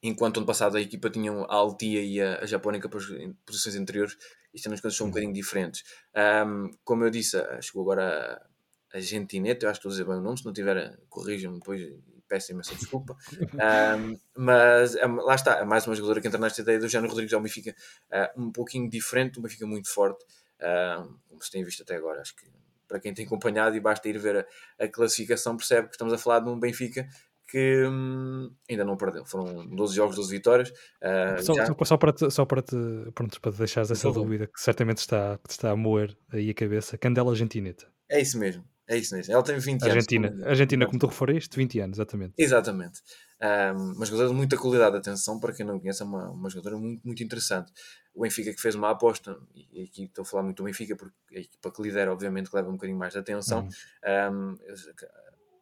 [0.04, 2.90] enquanto ano passado a equipa tinha a Altia e a, a Japónica
[3.20, 4.18] em posições anteriores,
[4.54, 5.84] isto é, as coisas são um bocadinho diferentes.
[6.46, 8.42] Um, como eu disse, chegou agora
[8.94, 10.98] a, a Gentinete, eu acho que estou a dizer bem o nome, se não tiver,
[11.08, 11.82] corrijam-me depois
[12.32, 13.18] peço imensa desculpa.
[13.44, 17.10] um, mas é, lá está, é mais uma jogadora que entra nesta ideia do Jânio
[17.10, 17.76] Rodrigues ao Benfica
[18.10, 20.24] uh, um pouquinho diferente, um Benfica muito forte,
[20.62, 22.22] uh, como se tem visto até agora.
[22.22, 22.50] Acho que
[22.88, 24.48] para quem tem acompanhado e basta ir ver
[24.80, 27.06] a, a classificação, percebe que estamos a falar de um Benfica
[27.50, 29.26] que hum, ainda não perdeu.
[29.26, 30.70] Foram 12 jogos, 12 vitórias.
[30.70, 31.66] Uh, só, já...
[31.84, 32.78] só, para te, só para te,
[33.14, 37.32] pronto, para deixares essa dúvida que certamente está, está a moer aí a cabeça, Candela
[37.32, 37.92] Argentineta.
[38.10, 38.64] É isso mesmo.
[38.92, 39.34] É isso mesmo.
[39.34, 40.28] Ela tem 20 Argentina.
[40.28, 40.46] anos.
[40.46, 42.34] Argentina, como tu referiste, 20 anos, exatamente.
[42.38, 43.02] Exatamente.
[43.42, 46.78] Um, uma jogadora de muita qualidade, atenção, para quem não conhece, é uma, uma jogadora
[46.78, 47.72] muito, muito interessante.
[48.14, 51.16] O Benfica que fez uma aposta, e aqui estou a falar muito do Benfica, porque
[51.34, 53.62] a equipa que lidera, obviamente, que leva um bocadinho mais de atenção.
[53.62, 54.58] Uhum.
[54.58, 54.58] Um,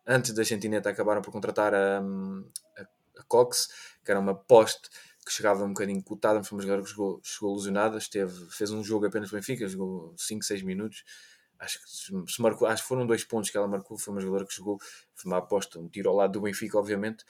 [0.08, 3.68] antes da Argentina acabaram por contratar a, a, a, Cox,
[4.04, 4.90] que era uma poste
[5.24, 8.84] que chegava um bocadinho cotada, foi uma jogadora que chegou, chegou lesionada, esteve, fez um
[8.84, 11.04] jogo apenas Benfica, jogou 5, 6 minutos
[11.60, 14.48] acho que se marcou, acho que foram dois pontos que ela marcou, foi uma jogadora
[14.48, 14.78] que jogou,
[15.14, 17.26] foi uma aposta, um tiro ao lado do Benfica, obviamente,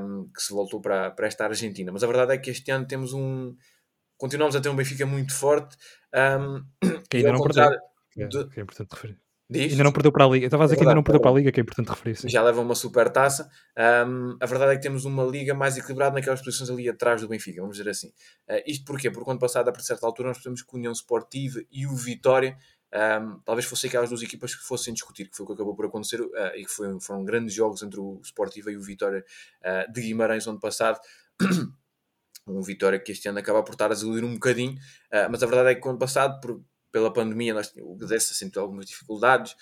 [0.00, 1.90] um, que se voltou para, para esta Argentina.
[1.90, 3.56] Mas a verdade é que este ano temos um.
[4.16, 5.76] Continuamos a ter um Benfica muito forte.
[6.14, 6.64] Um,
[7.08, 7.64] que ainda não perdeu.
[7.64, 9.24] É, que é importante referir.
[9.48, 9.72] Diz?
[9.72, 10.46] Ainda não perdeu para a Liga.
[10.46, 12.16] estava a dizer é que ainda não perdeu para a Liga, que é importante referir.
[12.16, 12.28] Sim.
[12.30, 13.50] Já leva uma super taça.
[14.06, 17.28] Um, a verdade é que temos uma Liga mais equilibrada naquelas posições ali atrás do
[17.28, 18.08] Benfica, vamos dizer assim.
[18.48, 19.10] Uh, isto porquê?
[19.10, 22.56] Porque quando passado, a certa altura, nós temos que a União Sportiva e o Vitória
[22.94, 25.86] um, talvez fossem aquelas duas equipas que fossem discutir, que foi o que acabou por
[25.86, 29.24] acontecer uh, e que foi, foram grandes jogos entre o Sportiva e o Vitória
[29.62, 31.00] uh, de Guimarães ano passado.
[32.46, 35.46] um Vitória que este ano acaba por estar a desiludir um bocadinho, uh, mas a
[35.46, 36.62] verdade é que ano passado, por,
[36.94, 39.56] pela pandemia, nós, o Gdessa sentiu algumas dificuldades,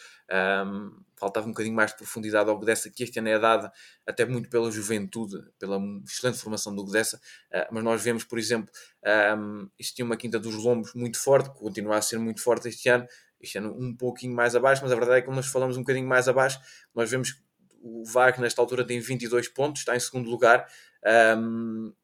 [0.67, 3.73] um, faltava um bocadinho mais de profundidade ao Gdessa, que este ano é dada
[4.07, 8.71] até muito pela juventude, pela excelente formação do Gdessa, uh, mas nós vemos, por exemplo,
[9.39, 12.91] um, existia uma Quinta dos Lombos muito forte, que continua a ser muito forte este
[12.91, 13.07] ano,
[13.41, 15.81] este ano um pouquinho mais abaixo, mas a verdade é que quando nós falamos um
[15.81, 16.61] bocadinho mais abaixo,
[16.95, 17.41] nós vemos que
[17.83, 20.69] o que nesta altura tem 22 pontos, está em segundo lugar,
[21.39, 21.95] um,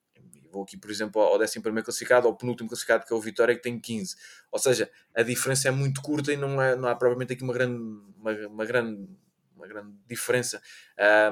[0.51, 3.62] vou aqui, por exemplo, ao 11 classificado, ao penúltimo classificado, que é o Vitória, que
[3.62, 4.16] tem 15.
[4.51, 7.53] Ou seja, a diferença é muito curta e não, é, não há provavelmente aqui uma
[7.53, 7.78] grande,
[8.16, 9.09] uma, uma grande,
[9.55, 10.62] uma grande diferença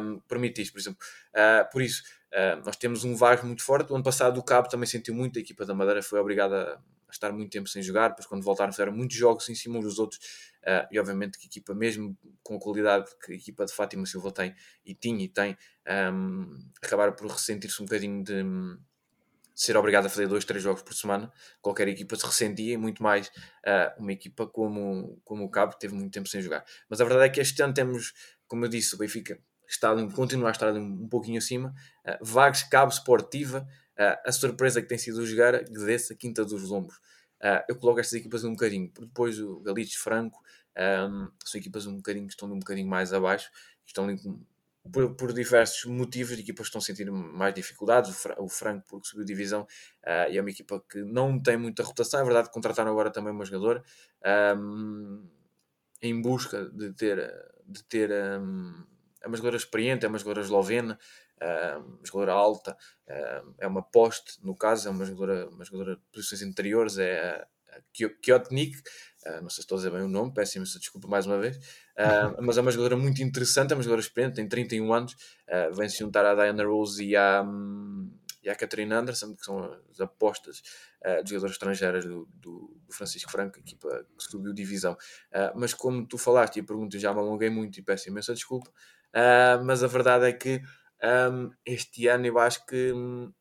[0.01, 0.99] um, permite isto, por exemplo.
[1.31, 2.03] Uh, por isso,
[2.33, 3.93] uh, nós temos um Vagos muito forte.
[3.93, 7.13] O ano passado o Cabo também sentiu muito, a equipa da Madeira foi obrigada a
[7.13, 9.99] estar muito tempo sem jogar, depois quando voltaram fizeram muitos jogos em cima uns dos
[9.99, 10.19] outros,
[10.65, 14.05] uh, e obviamente que a equipa, mesmo com a qualidade que a equipa de Fátima
[14.07, 14.55] Silva tem,
[14.85, 15.57] e tinha e tem,
[16.13, 18.43] um, acabaram por ressentir-se um bocadinho de
[19.57, 21.33] ser obrigado a fazer dois, três jogos por semana,
[21.63, 25.81] qualquer equipa se ressentia e muito mais uh, uma equipa como, como o Cabo, que
[25.81, 26.63] teve muito tempo sem jogar.
[26.91, 28.13] Mas a verdade é que este ano temos,
[28.47, 31.75] como eu disse, o Benfica está continua a estar um, um pouquinho acima.
[32.07, 33.67] Uh, Vagos, Cabo, Sportiva,
[33.99, 36.97] uh, a surpresa que tem sido jogar, Guedes, a Quinta dos Lombos.
[37.43, 40.39] Uh, eu coloco estas equipas um bocadinho, depois o Galitos, Franco,
[40.77, 43.51] um, são equipas um bocadinho que estão um bocadinho mais abaixo,
[43.87, 44.39] estão ali com
[44.93, 48.11] por, por, diversos motivos, equipas estão a sentir mais dificuldades.
[48.39, 52.21] O, Franco, porque subiu divisão, uh, e é uma equipa que não tem muita rotação.
[52.21, 53.83] É verdade que contrataram agora também uma jogadora
[54.57, 55.29] um,
[56.03, 57.33] em busca de ter,
[57.67, 58.11] de ter
[58.41, 58.85] um,
[59.23, 60.99] é uma jogadora experiente, é uma jogadora eslovena,
[61.41, 62.77] uma jogadora alta,
[63.59, 67.47] é uma poste, no caso, é uma jogadora, uma jogadora de posições interiores, é
[68.23, 68.77] Kiotnik,
[69.27, 71.39] Uh, não sei se estou a dizer bem o nome, peço imensa desculpa mais uma
[71.39, 71.61] vez, uh,
[72.41, 75.13] mas é uma jogadora muito interessante, é uma jogadora experiente, tem 31 anos,
[75.49, 78.09] uh, vem se juntar à Diana Rose e à, um,
[78.43, 80.63] e à Catherine Anderson, que são as apostas
[81.25, 84.97] de jogadoras estrangeiras do, do, do, Francisco Franco, equipa que subiu divisão.
[85.55, 88.71] mas como tu falaste e a pergunta já me alonguei muito e peço imensa desculpa,
[89.65, 90.61] mas a verdade é que
[91.33, 93.33] um, este ano eu acho que um,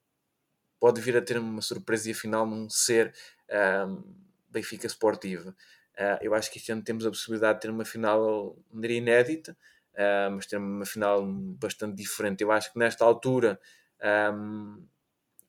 [0.80, 3.14] pode vir a ter uma surpresa e afinal não ser
[4.56, 5.56] Benfica Sportiva.
[5.98, 8.98] Uh, eu acho que este ano temos a possibilidade de ter uma final, não diria
[8.98, 9.58] inédita,
[9.94, 12.42] uh, mas ter uma final bastante diferente.
[12.42, 13.60] Eu acho que nesta altura
[14.34, 14.86] um,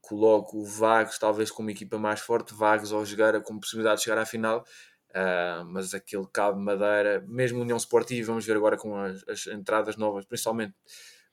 [0.01, 4.19] coloco o Vagos talvez como equipa mais forte, Vagos ao jogar com possibilidade de chegar
[4.19, 4.65] à final.
[5.11, 9.97] Uh, mas aquele Cabo Madeira, mesmo União Sportiva, vamos ver agora com as, as entradas
[9.97, 10.75] novas, principalmente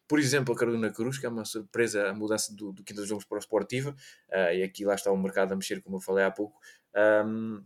[0.07, 3.09] por exemplo, a Carolina Cruz, que é uma surpresa a mudança do, do Quinta dos
[3.09, 3.95] Jogos para o Sportiva,
[4.29, 6.59] uh, e aqui lá está o mercado a mexer, como eu falei há pouco,
[7.25, 7.63] um,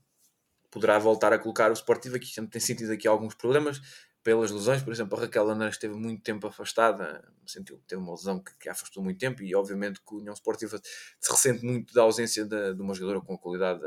[0.69, 3.81] poderá voltar a colocar o Sportiva, que tem sentido aqui alguns problemas
[4.27, 8.11] pelas lesões, por exemplo, a Raquel Lana esteve muito tempo afastada, sentiu que teve uma
[8.11, 10.81] lesão que, que afastou muito tempo e obviamente que o União Sportiva
[11.17, 13.79] se ressente muito da ausência de, de uma jogadora com a qualidade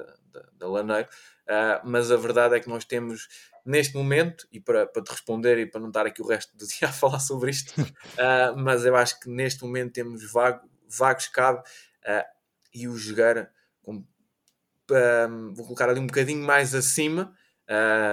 [0.58, 1.06] da, Laneiro,
[1.46, 3.28] uh, mas a verdade é que nós temos
[3.66, 6.64] neste momento, e para, para te responder e para não estar aqui o resto do
[6.66, 11.28] dia a falar sobre isto, uh, mas eu acho que neste momento temos vago, vagos
[11.28, 12.24] cabe uh,
[12.72, 14.02] e o jogar com
[15.52, 17.32] vou colocar ali um bocadinho mais acima,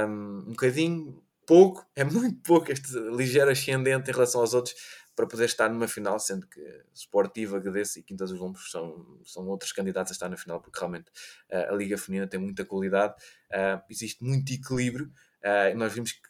[0.08, 4.76] um bocadinho pouco, é muito pouco este ligeiro ascendente em relação aos outros
[5.16, 6.62] para poder estar numa final, sendo que
[6.94, 10.78] Sportiva, Gadece e Quinta dos Lombos são, são outros candidatos a estar na final, porque
[10.78, 11.10] realmente
[11.50, 13.16] uh, a Liga Feminina tem muita qualidade,
[13.52, 15.12] uh, existe muito equilíbrio,
[15.44, 16.22] uh, nós vimos que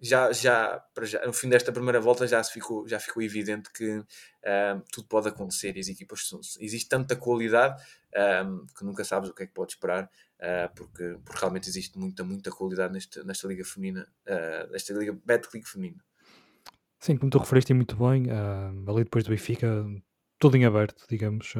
[0.00, 4.82] já, já, já, no fim desta primeira volta já, ficou, já ficou evidente que uh,
[4.90, 7.80] tudo pode acontecer e as equipas são, existe tanta qualidade
[8.14, 11.98] uh, que nunca sabes o que é que pode esperar uh, porque, porque realmente existe
[11.98, 14.06] muita, muita qualidade nesta, nesta liga feminina
[14.70, 16.02] nesta liga Betclic feminina.
[16.98, 18.26] Sim, como tu referiste muito bem
[18.86, 19.84] ali depois do Benfica
[20.38, 21.52] tudo em aberto, digamos,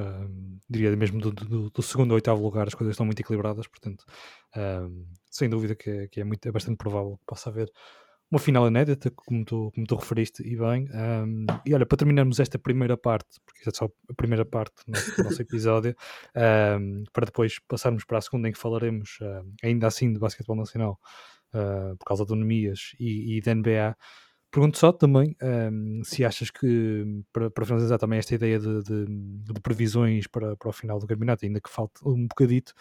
[0.68, 4.04] diria mesmo do, do, do, segundo ao oitavo lugar as coisas estão muito equilibradas, portanto
[5.30, 7.70] sem dúvida que, é, que é, muito, é bastante provável que possa haver
[8.30, 10.88] uma final inédita, como tu, como tu referiste, e bem.
[10.94, 14.92] Um, e olha, para terminarmos esta primeira parte, porque é só a primeira parte do
[14.92, 15.96] nosso, nosso episódio,
[16.78, 20.56] um, para depois passarmos para a segunda em que falaremos um, ainda assim de basquetebol
[20.56, 21.00] nacional,
[21.54, 23.96] uh, por causa de autonomias e, e da NBA.
[24.52, 25.36] Pergunto só também
[26.02, 30.68] se achas que, para, para finalizar também esta ideia de, de, de, previsões para, para
[30.68, 32.74] o final do campeonato, ainda que falte um bocadito,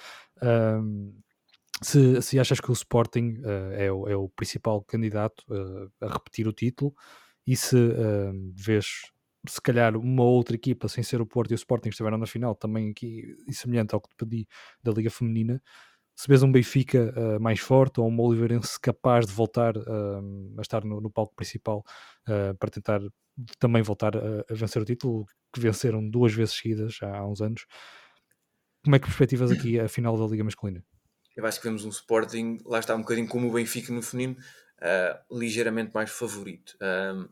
[1.82, 6.14] se, se achas que o Sporting uh, é, o, é, o, principal candidato uh, a
[6.14, 6.94] repetir o título
[7.48, 8.86] e se uh, vês
[9.48, 12.54] se calhar uma outra equipa sem ser o Porto e o Sporting estiveram na final
[12.54, 14.48] também aqui e semelhante ao que te pedi
[14.84, 15.62] da Liga Feminina
[16.14, 21.00] se vês um Benfica mais forte ou um Oliveirense capaz de voltar a estar no,
[21.00, 21.82] no, palco principal
[22.60, 23.00] para tentar
[23.58, 27.40] também voltar a, a, vencer o título que venceram duas vezes seguidas há, há uns
[27.40, 27.66] anos
[28.84, 30.84] como é que perspectivas aqui a final da Liga Masculina?
[31.40, 34.38] Eu acho que vemos um Sporting, lá está um bocadinho como o Benfica no feminino,
[34.82, 36.76] uh, ligeiramente mais favorito.
[36.76, 37.30] Uh,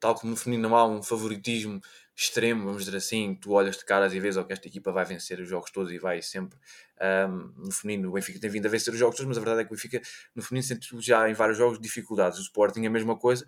[0.00, 1.80] tal como no feminino não há um favoritismo
[2.16, 5.04] extremo, vamos dizer assim, tu olhas de caras e vês oh, que esta equipa vai
[5.04, 6.58] vencer os jogos todos e vai sempre.
[7.00, 9.60] Um, no feminino, o Benfica tem vindo a vencer os jogos todos, mas a verdade
[9.60, 10.02] é que o Benfica
[10.34, 12.36] no feminino sente já em vários jogos dificuldades.
[12.40, 13.46] O Sporting é a mesma coisa,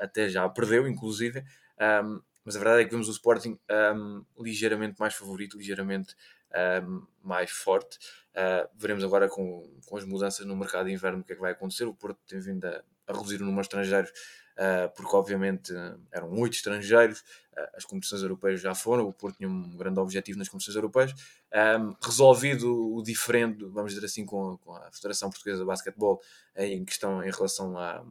[0.00, 1.44] até já perdeu, inclusive.
[2.04, 3.56] Um, mas a verdade é que vemos o Sporting
[3.94, 6.16] um, ligeiramente mais favorito, ligeiramente
[6.84, 7.98] um, mais forte.
[8.30, 11.40] Uh, veremos agora com, com as mudanças no mercado de inverno o que é que
[11.40, 11.84] vai acontecer.
[11.84, 15.72] O Porto tem vindo a, a reduzir o número de estrangeiros, uh, porque obviamente
[16.12, 20.38] eram oito estrangeiros, uh, as competições europeias já foram, o Porto tinha um grande objetivo
[20.38, 21.12] nas competições europeias.
[21.52, 26.20] Um, resolvido o diferente, vamos dizer assim, com, com a Federação Portuguesa de Basquetebol
[26.56, 28.04] em questão em relação a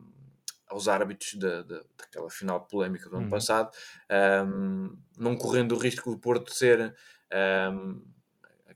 [0.69, 3.31] aos árbitros da, da, daquela final polémica do ano uhum.
[3.31, 3.75] passado,
[4.45, 6.95] um, não correndo o risco de Porto ser
[7.73, 8.01] um,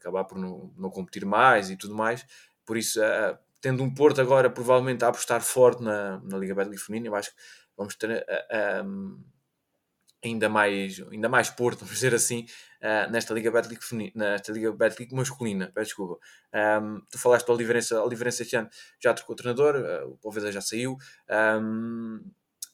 [0.04, 2.26] acabar por não, não competir mais e tudo mais.
[2.66, 6.82] Por isso, uh, tendo um Porto agora provavelmente a apostar forte na, na Liga Betlic
[6.82, 7.36] Feminina, eu acho que
[7.78, 9.24] vamos ter uh, um,
[10.24, 12.46] ainda mais, ainda mais Porto, vamos dizer assim,
[12.82, 13.82] uh, nesta Liga Betlic
[14.16, 16.20] nesta Liga Betlic masculina, peço desculpa.
[16.54, 18.70] Um, tu falaste do Oliveirense, Oliveirense este ano
[19.02, 19.76] já trocou o treinador,
[20.08, 20.98] o Poveda já saiu,
[21.62, 22.20] um,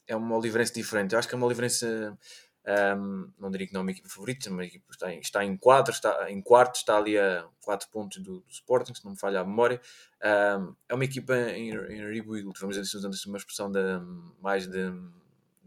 [0.07, 1.85] é uma Oliveirense diferente, eu acho que é uma Oliveirense,
[2.67, 5.57] um, não diria que não é uma equipa favorita, mas equipa está em, está em
[5.57, 9.19] quadro, está em quarto, está ali a 4 pontos do, do, Sporting, se não me
[9.19, 9.81] falha a memória,
[10.19, 13.79] é uma equipa em, em rebuild, vamos dizer assim, usando uma expressão de,
[14.41, 14.91] mais de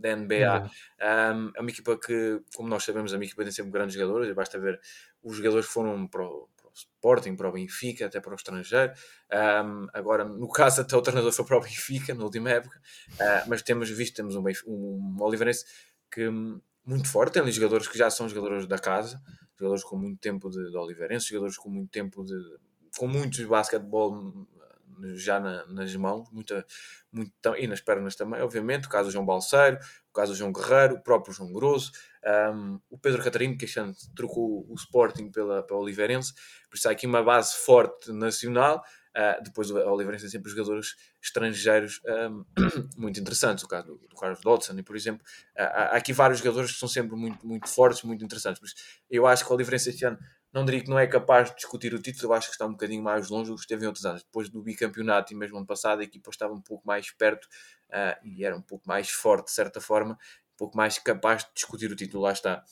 [0.02, 0.70] da NBA.
[1.00, 4.34] Um, é uma equipa que, como nós sabemos, a minha equipa tem sempre grandes jogadores,
[4.34, 4.80] basta ver
[5.22, 8.34] os jogadores que foram para o, para o Sporting, para o Benfica, até para o
[8.34, 8.92] estrangeiro.
[9.32, 12.80] Um, agora, no caso, até o treinador foi para o Benfica, na última época,
[13.12, 15.64] uh, mas temos visto, temos um, um, um Oliveirense
[16.10, 16.28] que
[16.84, 19.20] muito forte, tem ali jogadores que já são jogadores da casa,
[19.58, 22.34] jogadores com muito tempo de, de Oliveirense, jogadores com muito tempo de
[22.98, 24.46] com muitos basquetebol
[25.14, 26.64] já na, nas mãos, muita,
[27.10, 28.86] muito, e nas pernas também, obviamente.
[28.86, 29.78] O caso do João Balseiro,
[30.10, 31.92] o caso do João Guerreiro, o próprio João Grosso,
[32.54, 36.32] um, o Pedro Catarino, que ano trocou o Sporting pela, pela Oliveirense.
[36.70, 38.82] Por isso há aqui uma base forte nacional.
[39.16, 42.00] Uh, depois o Oliveirense tem sempre jogadores estrangeiros
[42.30, 42.44] um,
[42.96, 45.22] muito interessantes, o caso do, do Carlos Dodson, e por exemplo,
[45.58, 48.62] uh, há aqui vários jogadores que são sempre muito, muito fortes, muito interessantes.
[48.62, 48.74] Isso,
[49.10, 50.18] eu acho que o Oliveirense este ano
[50.52, 52.72] não diria que não é capaz de discutir o título, eu acho que está um
[52.72, 54.22] bocadinho mais longe do que esteve em outros anos.
[54.22, 57.44] Depois do bicampeonato e mesmo ano passado, a equipa estava um pouco mais perto
[57.90, 61.50] uh, e era um pouco mais forte, de certa forma, um pouco mais capaz de
[61.54, 62.22] discutir o título.
[62.22, 62.62] Lá está.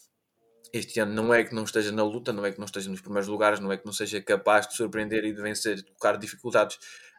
[0.73, 3.01] Este ano não é que não esteja na luta, não é que não esteja nos
[3.01, 6.17] primeiros lugares, não é que não seja capaz de surpreender e de vencer, de colocar
[6.17, 6.77] dificuldades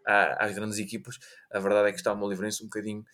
[0.08, 1.20] uh, às grandes equipas.
[1.52, 3.06] A verdade é que está uma livrança um bocadinho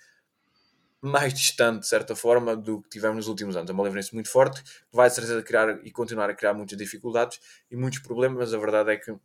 [1.02, 3.70] mais distante, de certa forma, do que tivemos nos últimos anos.
[3.70, 7.40] É uma Oliveirense muito forte, vai de certeza criar e continuar a criar muitas dificuldades
[7.70, 9.16] e muitos problemas, mas a verdade é que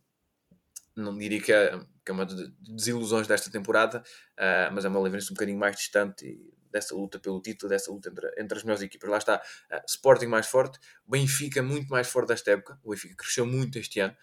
[0.95, 4.03] não diria que é, que é uma das desilusões desta temporada,
[4.37, 6.39] uh, mas é uma Oliveirense um bocadinho mais distante
[6.73, 9.09] dessa luta pelo título, dessa luta entre, entre as melhores equipas.
[9.09, 13.45] Lá está, uh, Sporting mais forte, Benfica muito mais forte desta época, o Benfica cresceu
[13.45, 14.15] muito este ano,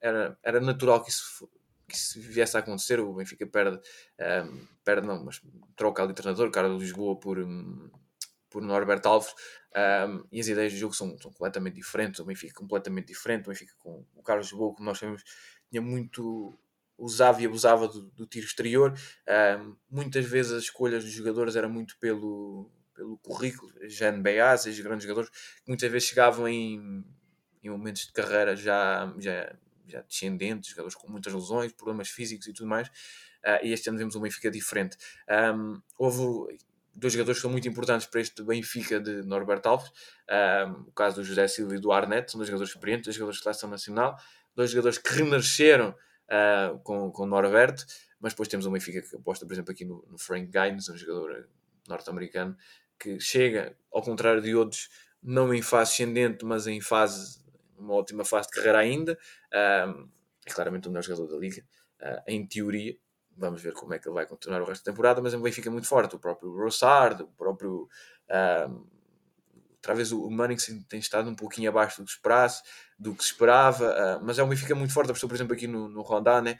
[0.00, 1.48] era, era natural que isso
[1.90, 3.80] que se viesse a acontecer, o Benfica perde,
[4.84, 5.42] perde não, mas
[5.74, 7.90] troca ali treinador, o cara do Lisboa por, um,
[8.48, 9.34] por Norberto Alves,
[10.08, 13.48] um, e as ideias do jogo são, são, completamente diferentes, o Benfica completamente diferente, o
[13.48, 15.22] Benfica com o Carlos Lisboa, como nós sabemos,
[15.68, 16.58] tinha muito
[17.00, 18.94] usava e abusava do, do tiro exterior,
[19.90, 25.04] muitas vezes as escolhas dos jogadores eram muito pelo, pelo currículo, já NBAs, os grandes
[25.04, 27.04] jogadores, que muitas vezes chegavam em,
[27.62, 29.56] em momentos de carreira já, já
[29.90, 32.88] já descendentes, jogadores com muitas lesões, problemas físicos e tudo mais.
[32.88, 34.96] Uh, e este ano vemos um Benfica diferente.
[35.28, 36.58] Um, houve
[36.94, 39.90] dois jogadores que são muito importantes para este Benfica de Norberto Alves,
[40.68, 43.38] um, o caso do José Silva e do Arnett, são dois jogadores experientes, dois jogadores
[43.38, 44.16] de seleção nacional,
[44.54, 45.94] dois jogadores que renasceram
[46.30, 47.84] uh, com, com Norberto,
[48.20, 50.96] mas depois temos um Benfica que aposta, por exemplo, aqui no, no Frank Gaines, um
[50.96, 51.48] jogador
[51.88, 52.56] norte-americano,
[52.98, 54.88] que chega, ao contrário de outros,
[55.22, 57.40] não em fase ascendente, mas em fase
[57.78, 59.18] uma ótima fase de carreira ainda.
[59.52, 60.08] Um,
[60.46, 61.62] é claramente o melhor jogador da liga,
[62.02, 62.96] uh, em teoria.
[63.36, 65.42] Vamos ver como é que ele vai continuar o resto da temporada, mas é um
[65.42, 66.14] Benfica muito forte.
[66.14, 67.88] O próprio Rossard, o próprio.
[68.68, 68.99] Um,
[69.80, 72.62] outra vez o Mannix tem estado um pouquinho abaixo do que, esperasse,
[72.98, 75.10] do que se esperava, uh, mas é um Benfica muito forte.
[75.10, 76.58] Apostou, por exemplo, aqui no, no Rondá, né?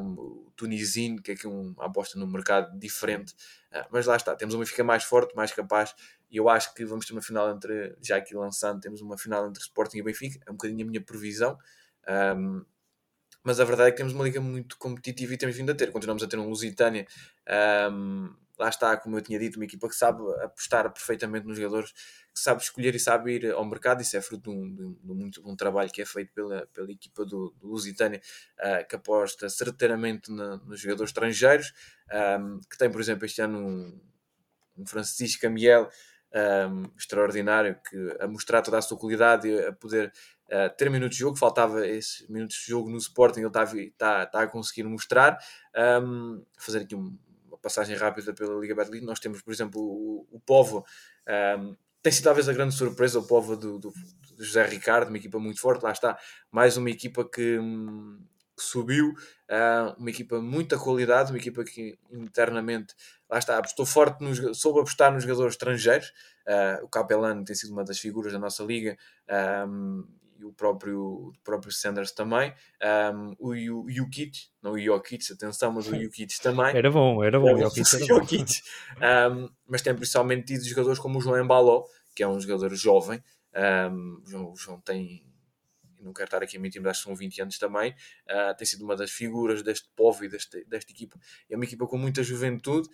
[0.00, 3.32] um, o Tunisino, que é aqui uma aposta no mercado diferente.
[3.72, 5.94] Uh, mas lá está, temos um Benfica mais forte, mais capaz
[6.30, 9.48] e eu acho que vamos ter uma final entre, já aqui lançando, temos uma final
[9.48, 11.58] entre Sporting e Benfica, é um bocadinho a minha previsão.
[12.36, 12.64] Um,
[13.42, 15.90] mas a verdade é que temos uma liga muito competitiva e temos vindo a ter.
[15.90, 17.06] Continuamos a ter um Lusitânia,
[17.90, 21.92] um, lá está, como eu tinha dito, uma equipa que sabe apostar perfeitamente nos jogadores,
[21.92, 24.02] que sabe escolher e sabe ir ao mercado.
[24.02, 26.32] Isso é fruto de um, de um, de um muito bom trabalho que é feito
[26.32, 28.20] pela, pela equipa do, do Lusitânia,
[28.58, 31.72] uh, que aposta certeiramente na, nos jogadores estrangeiros,
[32.40, 34.00] um, que tem, por exemplo, este ano um,
[34.78, 35.88] um Francisco Amiel
[36.34, 40.12] um, extraordinário, que a mostrar toda a sua qualidade e a poder
[40.46, 44.22] uh, ter minutos de jogo, faltava esses minutos de jogo no Sporting, ele está, está,
[44.24, 45.38] está a conseguir mostrar,
[46.02, 47.27] um, fazer aqui uma
[47.62, 50.84] passagem rápida pela Liga Betclic, nós temos, por exemplo, o, o Povo,
[51.58, 53.92] um, tem sido talvez a grande surpresa, o Povo do, do,
[54.36, 56.18] do, José Ricardo, uma equipa muito forte, lá está,
[56.50, 58.18] mais uma equipa que, hum,
[58.56, 62.94] que subiu, uh, uma equipa muita qualidade, uma equipa que internamente
[63.28, 66.12] lá está, apostou forte, nos, soube apostar nos jogadores estrangeiros.
[66.46, 68.96] Uh, o Capelano tem sido uma das figuras da nossa liga
[69.68, 70.04] um,
[70.38, 72.54] e o próprio, o próprio Sanders também.
[73.12, 76.76] Um, o Jukic, não o Jokic, atenção, mas o Jukic também.
[76.76, 77.52] Era bom, era bom.
[77.52, 78.62] o Jokic,
[79.32, 81.84] um, mas tem principalmente tido jogadores como o João Embaló,
[82.14, 83.22] que é um jogador jovem.
[83.54, 85.26] Um, o, João, o João tem
[86.00, 88.64] não quero estar aqui a mentir, mas acho que são 20 anos também, uh, tem
[88.64, 91.18] sido uma das figuras deste povo e deste, desta equipa.
[91.50, 92.88] É uma equipa com muita juventude.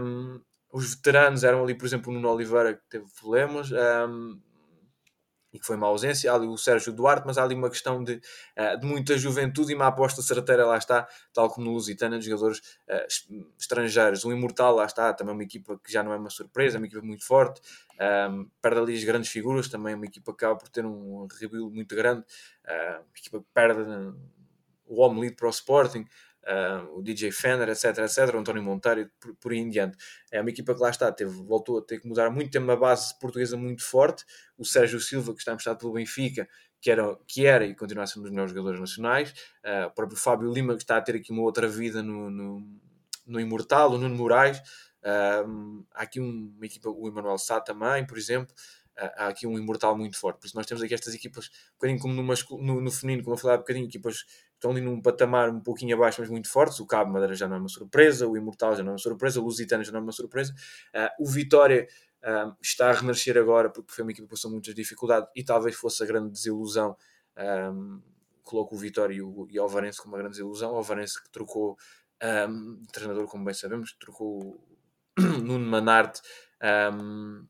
[0.00, 0.40] Um,
[0.72, 3.70] os veteranos eram ali, por exemplo, o Nuno Oliveira, que teve problemas.
[3.72, 4.40] Um,
[5.56, 8.04] e que foi uma ausência, há ali o Sérgio Duarte, mas há ali uma questão
[8.04, 12.18] de, uh, de muita juventude e uma aposta certeira, lá está, tal como no Lusitana,
[12.18, 14.24] de jogadores uh, estrangeiros.
[14.24, 16.86] O Imortal, lá está, também uma equipa que já não é uma surpresa, é uma
[16.86, 17.60] equipa muito forte,
[18.30, 21.26] um, perde ali as grandes figuras, também é uma equipa que acaba por ter um
[21.40, 23.80] rebuild muito grande, uh, uma equipa que perde
[24.86, 26.06] o home lead para o Sporting,
[26.46, 29.96] uh, o DJ Fender, etc, etc, o António Monteiro, por, por aí em diante.
[30.30, 32.76] É uma equipa que lá está, teve, voltou a ter que mudar muito, tem uma
[32.76, 34.24] base portuguesa muito forte,
[34.56, 36.48] o Sérgio Silva, que está emprestado pelo Benfica,
[36.80, 39.34] que era, que era e continua sendo um dos melhores jogadores nacionais,
[39.64, 42.80] uh, o próprio Fábio Lima, que está a ter aqui uma outra vida no, no,
[43.26, 48.16] no Imortal, o Nuno Moraes, uh, há aqui uma equipa, o Emanuel Sá também, por
[48.16, 48.54] exemplo,
[48.96, 50.40] há aqui um imortal muito forte.
[50.40, 53.34] Por isso nós temos aqui estas equipas, um bocadinho como no, no, no feminino, como
[53.34, 54.24] eu falei há um bocadinho, equipas
[54.56, 56.80] estão ali num patamar um pouquinho abaixo, mas muito fortes.
[56.80, 59.40] O Cabo Madeira já não é uma surpresa, o Imortal já não é uma surpresa,
[59.40, 60.54] o Lusitano já não é uma surpresa.
[60.94, 61.86] Uh, o Vitória
[62.22, 65.76] uh, está a renascer agora, porque foi uma equipa que passou muitas dificuldades e talvez
[65.76, 66.96] fosse a grande desilusão.
[67.38, 68.02] Um,
[68.42, 70.72] coloco o Vitória e o, e o Alvarense como uma grande desilusão.
[70.72, 71.76] O Alvarense que trocou
[72.48, 74.60] um, treinador, como bem sabemos, trocou
[75.18, 76.22] Nuno Manarte
[76.92, 77.46] um,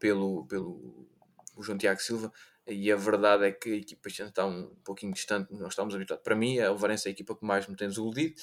[0.00, 1.06] pelo, pelo
[1.54, 2.32] o João Tiago Silva
[2.66, 6.24] e a verdade é que a equipa está um pouquinho distante, nós estamos habituados.
[6.24, 8.34] Para mim, a Varense é a equipa que mais me tem desiludido,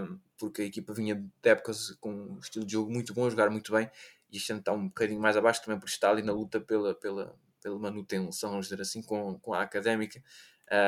[0.00, 3.50] um, porque a equipa vinha de épocas com um estilo de jogo muito bom, jogar
[3.50, 3.90] muito bem,
[4.30, 6.94] e este ano está um bocadinho mais abaixo também por estar ali na luta pela,
[6.94, 10.22] pela, pela manutenção, vamos dizer assim, com, com a académica.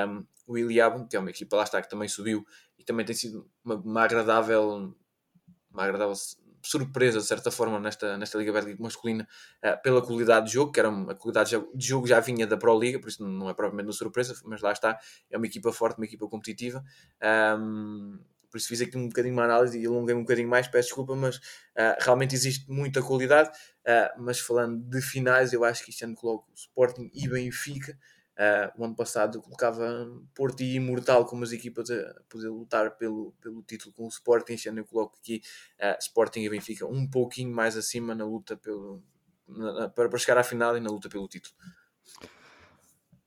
[0.09, 2.47] Um, o Iliabum, que é uma equipa lá está, que também subiu
[2.79, 4.95] e também tem sido uma, uma agradável
[5.73, 6.15] uma agradável
[6.63, 9.27] surpresa, de certa forma, nesta, nesta Liga Bélica masculina,
[9.65, 12.57] uh, pela qualidade de jogo, que era uma, a qualidade de jogo já vinha da
[12.57, 14.99] Pro Liga, por isso não é propriamente uma surpresa, mas lá está,
[15.31, 16.85] é uma equipa forte, uma equipa competitiva.
[17.59, 18.19] Um,
[18.51, 21.15] por isso fiz aqui um bocadinho uma análise e alonguei um bocadinho mais, peço desculpa,
[21.15, 23.49] mas uh, realmente existe muita qualidade.
[23.87, 27.97] Uh, mas falando de finais, eu acho que isto ano coloco Sporting e Benfica.
[28.41, 33.35] Uh, o ano passado colocava Porto e Imortal como as equipas a poder lutar pelo,
[33.39, 34.55] pelo título com o Sporting.
[34.55, 35.43] Este ano eu coloco aqui
[35.79, 39.03] uh, Sporting e Benfica um pouquinho mais acima na luta pelo,
[39.47, 41.55] na, para, para chegar à final e na luta pelo título.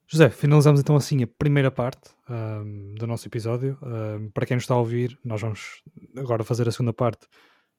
[0.08, 3.78] José, finalizamos então assim a primeira parte um, do nosso episódio.
[3.84, 5.84] Um, para quem nos está a ouvir, nós vamos
[6.18, 7.28] agora fazer a segunda parte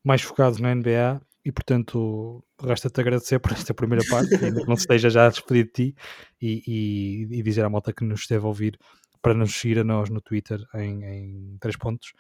[0.05, 4.83] mais focados na NBA e portanto resta-te agradecer por esta primeira parte, que não se
[4.83, 5.97] esteja já a despedir de ti
[6.41, 8.79] e, e, e, dizer à malta que nos esteve a ouvir
[9.21, 12.13] para nos seguir a nós no Twitter em, em 3 pontos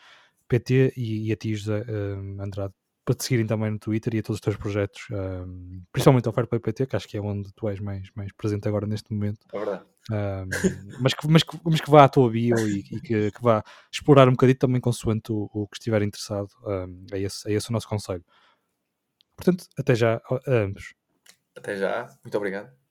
[0.48, 4.18] PT e, e a ti José um, Andrade para te seguirem também no Twitter e
[4.18, 7.52] a todos os teus projetos, um, principalmente ao Fairplay PT, que acho que é onde
[7.54, 9.46] tu és mais, mais presente agora neste momento.
[9.52, 9.84] É verdade.
[10.10, 10.48] Um,
[11.00, 13.62] mas, que, mas, que, mas que vá à tua bio e, e que, que, vá
[13.92, 16.48] explorar um bocadinho também consoante o, o que estiver interessado.
[16.64, 18.24] Um, é, esse, é esse o nosso conselho.
[19.36, 20.94] Portanto, até já a ambos.
[21.56, 22.83] Até já, muito obrigado.